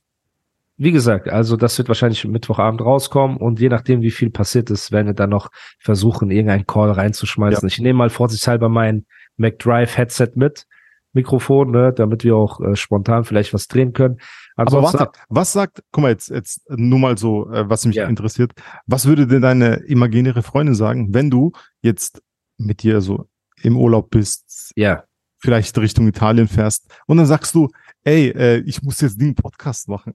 wie 0.83 0.91
gesagt, 0.91 1.29
also 1.29 1.55
das 1.55 1.77
wird 1.77 1.87
wahrscheinlich 1.87 2.25
Mittwochabend 2.25 2.81
rauskommen 2.81 3.37
und 3.37 3.59
je 3.59 3.69
nachdem, 3.69 4.01
wie 4.01 4.11
viel 4.11 4.29
passiert 4.29 4.69
ist, 4.69 4.91
werden 4.91 5.07
wir 5.07 5.13
dann 5.13 5.29
noch 5.29 5.49
versuchen, 5.79 6.29
irgendeinen 6.29 6.67
Call 6.67 6.91
reinzuschmeißen. 6.91 7.67
Ich 7.67 7.79
nehme 7.79 7.97
mal 7.97 8.09
vorsichtshalber 8.09 8.67
mein 8.67 9.05
McDrive-Headset 9.37 10.31
mit, 10.35 10.65
Mikrofon, 11.13 11.71
ne, 11.71 11.93
damit 11.93 12.23
wir 12.23 12.35
auch 12.35 12.59
äh, 12.59 12.75
spontan 12.75 13.23
vielleicht 13.23 13.53
was 13.53 13.67
drehen 13.67 13.93
können. 13.93 14.17
Aber 14.55 14.75
Ansonsten, 14.77 14.99
warte, 14.99 15.19
was 15.29 15.53
sagt, 15.53 15.83
guck 15.91 16.01
mal 16.01 16.09
jetzt, 16.09 16.29
jetzt 16.29 16.61
nur 16.69 16.99
mal 16.99 17.17
so, 17.17 17.49
äh, 17.51 17.69
was 17.69 17.85
mich 17.85 17.95
Ja. 17.95 18.07
interessiert. 18.07 18.51
Was 18.85 19.05
würde 19.05 19.25
denn 19.27 19.41
deine 19.41 19.75
imaginäre 19.85 20.43
Freundin 20.43 20.75
sagen, 20.75 21.13
wenn 21.13 21.29
du 21.29 21.51
jetzt 21.81 22.21
mit 22.57 22.83
dir 22.83 22.99
so 23.01 23.27
im 23.61 23.77
Urlaub 23.77 24.09
bist, 24.09 24.73
ja, 24.75 25.03
vielleicht 25.37 25.77
Richtung 25.77 26.07
Italien 26.07 26.47
fährst 26.47 26.91
und 27.05 27.17
dann 27.17 27.25
sagst 27.25 27.53
du, 27.55 27.69
ey, 28.03 28.29
äh, 28.29 28.57
ich 28.65 28.81
muss 28.81 29.01
jetzt 29.01 29.19
den 29.21 29.35
Podcast 29.35 29.87
machen. 29.87 30.13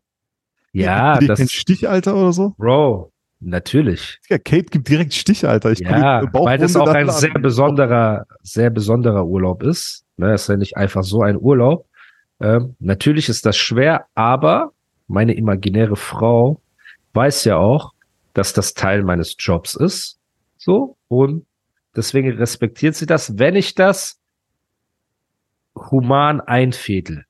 Ja, 0.72 1.18
das, 1.18 1.38
keinen 1.38 1.48
Stich, 1.48 1.88
Alter, 1.88 2.16
oder 2.16 2.32
so? 2.32 2.54
Bro, 2.58 3.12
natürlich. 3.40 4.18
Ja, 4.28 4.38
Kate 4.38 4.64
gibt 4.64 4.88
direkt 4.88 5.14
Stich, 5.14 5.46
Alter. 5.46 5.72
Ich 5.72 5.80
Ja, 5.80 6.20
krieg 6.20 6.30
weil 6.34 6.58
das 6.58 6.76
auch 6.76 6.88
ein 6.88 7.10
sehr 7.10 7.34
besonderer, 7.34 8.26
sehr 8.42 8.70
besonderer 8.70 9.26
Urlaub 9.26 9.62
ist. 9.62 10.04
Ne, 10.16 10.34
ist 10.34 10.48
ja 10.48 10.56
nicht 10.56 10.76
einfach 10.76 11.04
so 11.04 11.22
ein 11.22 11.36
Urlaub. 11.36 11.86
Ähm, 12.40 12.74
natürlich 12.78 13.28
ist 13.28 13.46
das 13.46 13.56
schwer, 13.56 14.06
aber 14.14 14.72
meine 15.06 15.34
imaginäre 15.34 15.96
Frau 15.96 16.60
weiß 17.14 17.44
ja 17.44 17.56
auch, 17.56 17.92
dass 18.34 18.52
das 18.52 18.74
Teil 18.74 19.02
meines 19.02 19.36
Jobs 19.38 19.74
ist. 19.74 20.18
So. 20.56 20.96
Und 21.08 21.46
deswegen 21.96 22.36
respektiert 22.36 22.94
sie 22.94 23.06
das, 23.06 23.38
wenn 23.38 23.56
ich 23.56 23.74
das 23.74 24.18
human 25.90 26.40
einfädel. 26.40 27.24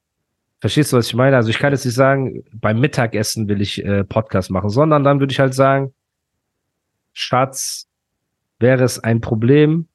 Verstehst 0.60 0.92
du, 0.92 0.96
was 0.96 1.06
ich 1.06 1.14
meine? 1.14 1.36
Also 1.36 1.50
ich 1.50 1.58
kann 1.58 1.72
jetzt 1.72 1.84
nicht 1.84 1.94
sagen, 1.94 2.42
beim 2.52 2.80
Mittagessen 2.80 3.48
will 3.48 3.60
ich 3.60 3.84
äh, 3.84 4.04
Podcast 4.04 4.50
machen, 4.50 4.70
sondern 4.70 5.04
dann 5.04 5.20
würde 5.20 5.32
ich 5.32 5.38
halt 5.40 5.54
sagen, 5.54 5.94
Schatz, 7.12 7.86
wäre 8.58 8.82
es 8.84 8.98
ein 8.98 9.20
Problem, 9.20 9.86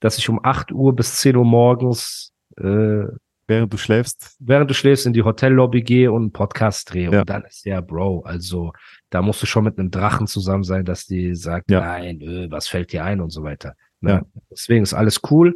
dass 0.00 0.18
ich 0.18 0.28
um 0.28 0.40
8 0.44 0.72
Uhr 0.72 0.94
bis 0.94 1.16
10 1.16 1.36
Uhr 1.36 1.44
morgens, 1.44 2.32
äh, 2.58 3.04
Während 3.46 3.72
du 3.72 3.76
schläfst. 3.76 4.36
während 4.38 4.70
du 4.70 4.74
schläfst, 4.74 5.04
in 5.04 5.12
die 5.12 5.22
Hotellobby 5.22 5.82
gehe 5.82 6.10
und 6.10 6.22
einen 6.22 6.32
Podcast 6.32 6.92
drehe. 6.94 7.10
Ja. 7.10 7.20
Und 7.20 7.28
dann 7.28 7.44
ist 7.44 7.66
ja, 7.66 7.80
Bro, 7.82 8.20
also 8.24 8.72
da 9.10 9.20
musst 9.20 9.42
du 9.42 9.46
schon 9.46 9.64
mit 9.64 9.78
einem 9.78 9.90
Drachen 9.90 10.26
zusammen 10.26 10.64
sein, 10.64 10.84
dass 10.86 11.06
die 11.06 11.34
sagt, 11.34 11.70
Ja. 11.70 11.80
nein, 11.80 12.20
äh, 12.22 12.50
was 12.50 12.68
fällt 12.68 12.92
dir 12.92 13.04
ein 13.04 13.20
und 13.20 13.30
so 13.30 13.42
weiter. 13.42 13.74
Ne? 14.00 14.10
Ja. 14.10 14.22
Deswegen 14.50 14.82
ist 14.82 14.94
alles 14.94 15.20
cool. 15.30 15.54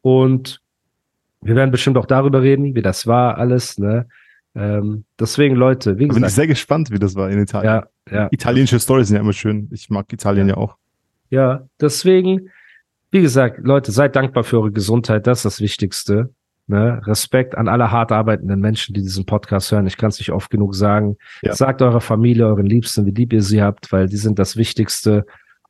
Und 0.00 0.60
wir 1.44 1.56
werden 1.56 1.70
bestimmt 1.70 1.96
auch 1.96 2.06
darüber 2.06 2.42
reden, 2.42 2.74
wie 2.74 2.82
das 2.82 3.06
war, 3.06 3.38
alles, 3.38 3.78
ne? 3.78 4.06
Ähm, 4.56 5.04
deswegen, 5.18 5.56
Leute, 5.56 5.98
wie 5.98 6.06
Da 6.06 6.14
bin 6.14 6.16
ich 6.18 6.22
gesagt, 6.22 6.32
sehr 6.32 6.46
gespannt, 6.46 6.90
wie 6.90 6.98
das 6.98 7.16
war 7.16 7.28
in 7.30 7.40
Italien. 7.40 7.72
ja, 7.72 7.86
ja. 8.10 8.28
Italienische 8.30 8.78
Stories 8.78 9.08
sind 9.08 9.16
ja 9.16 9.22
immer 9.22 9.32
schön. 9.32 9.68
Ich 9.72 9.90
mag 9.90 10.12
Italien 10.12 10.48
ja, 10.48 10.56
auch. 10.56 10.76
Ja, 11.30 11.66
deswegen, 11.80 12.50
wie 13.10 13.20
gesagt, 13.20 13.60
Leute, 13.62 13.90
seid 13.90 14.14
dankbar 14.14 14.44
für 14.44 14.58
eure 14.58 14.70
Gesundheit, 14.70 15.26
das 15.26 15.38
ist 15.38 15.44
das 15.44 15.60
Wichtigste. 15.60 16.30
Ne? 16.66 17.02
Respekt 17.04 17.56
an 17.56 17.68
alle 17.68 17.90
hart 17.90 18.10
arbeitenden 18.10 18.60
Menschen, 18.60 18.94
die 18.94 19.02
diesen 19.02 19.26
Podcast 19.26 19.70
hören. 19.70 19.86
Ich 19.86 19.98
kann 19.98 20.08
es 20.08 20.18
nicht 20.18 20.32
oft 20.32 20.50
genug 20.50 20.74
sagen. 20.74 21.16
Ja. 21.42 21.52
Sagt 21.52 21.82
eurer 21.82 22.00
Familie, 22.00 22.46
euren 22.46 22.64
Liebsten, 22.64 23.04
wie 23.04 23.10
lieb 23.10 23.32
ihr 23.34 23.42
sie 23.42 23.60
habt, 23.60 23.92
weil 23.92 24.08
die 24.08 24.16
sind 24.16 24.38
das 24.38 24.56
Wichtigste. 24.56 25.26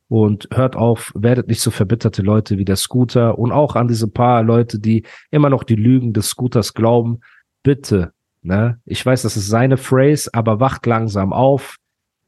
Und 0.07 0.47
hört 0.53 0.75
auf, 0.75 1.11
werdet 1.15 1.47
nicht 1.47 1.61
so 1.61 1.71
verbitterte 1.71 2.21
Leute 2.21 2.57
wie 2.59 2.65
der 2.65 2.75
Scooter 2.75 3.39
und 3.39 3.51
auch 3.51 3.75
an 3.75 3.87
diese 3.87 4.07
paar 4.07 4.43
Leute, 4.43 4.79
die 4.79 5.03
immer 5.31 5.49
noch 5.49 5.63
die 5.63 5.75
Lügen 5.75 6.13
des 6.13 6.27
Scooters 6.27 6.75
glauben. 6.75 7.21
Bitte, 7.63 8.13
ne? 8.43 8.79
Ich 8.85 9.03
weiß, 9.03 9.23
das 9.23 9.35
ist 9.35 9.47
seine 9.47 9.77
Phrase, 9.77 10.29
aber 10.33 10.59
wacht 10.59 10.85
langsam 10.85 11.33
auf, 11.33 11.77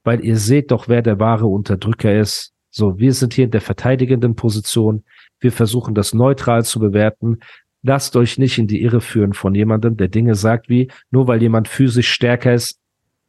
weil 0.03 0.25
ihr 0.25 0.37
seht 0.37 0.71
doch, 0.71 0.87
wer 0.87 1.03
der 1.03 1.19
wahre 1.19 1.45
Unterdrücker 1.45 2.19
ist. 2.19 2.53
So, 2.71 2.97
wir 2.97 3.13
sind 3.13 3.33
hier 3.33 3.45
in 3.45 3.51
der 3.51 3.61
verteidigenden 3.61 4.35
Position. 4.35 5.03
Wir 5.39 5.51
versuchen 5.51 5.93
das 5.93 6.13
neutral 6.13 6.65
zu 6.65 6.79
bewerten. 6.79 7.39
Lasst 7.83 8.15
euch 8.15 8.37
nicht 8.37 8.57
in 8.57 8.67
die 8.67 8.81
Irre 8.81 9.01
führen 9.01 9.33
von 9.33 9.53
jemandem, 9.53 9.97
der 9.97 10.07
Dinge 10.07 10.35
sagt 10.35 10.67
wie, 10.67 10.89
nur 11.11 11.27
weil 11.27 11.41
jemand 11.41 11.67
physisch 11.67 12.09
stärker 12.11 12.53
ist, 12.53 12.79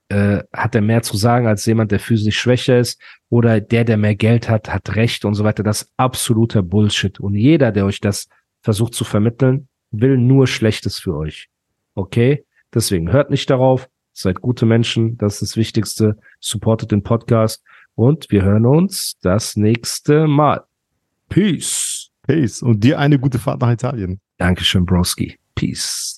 äh, 0.09 0.43
hat 0.53 0.75
er 0.75 0.81
mehr 0.81 1.03
zu 1.03 1.17
sagen 1.17 1.47
als 1.47 1.67
jemand, 1.67 1.93
der 1.93 2.01
physisch 2.01 2.39
schwächer 2.39 2.79
ist. 2.79 3.01
Oder 3.29 3.61
der, 3.61 3.85
der 3.85 3.97
mehr 3.97 4.15
Geld 4.15 4.49
hat, 4.49 4.73
hat 4.73 4.97
Recht 4.97 5.25
und 5.25 5.35
so 5.35 5.45
weiter. 5.45 5.63
Das 5.63 5.83
ist 5.83 5.93
absoluter 5.97 6.63
Bullshit. 6.63 7.21
Und 7.21 7.35
jeder, 7.35 7.73
der 7.73 7.85
euch 7.85 8.01
das 8.01 8.29
versucht 8.63 8.95
zu 8.95 9.05
vermitteln, 9.05 9.69
will 9.91 10.17
nur 10.17 10.47
Schlechtes 10.47 10.99
für 10.99 11.15
euch. 11.15 11.49
Okay? 11.95 12.45
Deswegen 12.73 13.13
hört 13.13 13.31
nicht 13.31 13.49
darauf. 13.51 13.89
Seid 14.13 14.41
gute 14.41 14.67
Menschen. 14.67 15.17
Das 15.19 15.35
ist 15.35 15.43
das 15.43 15.57
Wichtigste. 15.57 16.19
Supportet 16.41 16.91
den 16.91 17.03
Podcast. 17.03 17.63
Und 17.95 18.31
wir 18.31 18.43
hören 18.43 18.67
uns 18.67 19.17
das 19.23 19.57
nächste 19.57 20.27
Mal. 20.27 20.65
Peace. 21.29 22.11
Peace. 22.27 22.63
Und 22.63 22.85
dir 22.85 22.99
eine 22.99 23.19
gute 23.19 23.39
Fahrt 23.39 23.61
nach 23.61 23.73
Italien. 23.73 24.21
Dankeschön, 24.39 24.87
Broski. 24.87 25.39
Peace. 25.55 26.18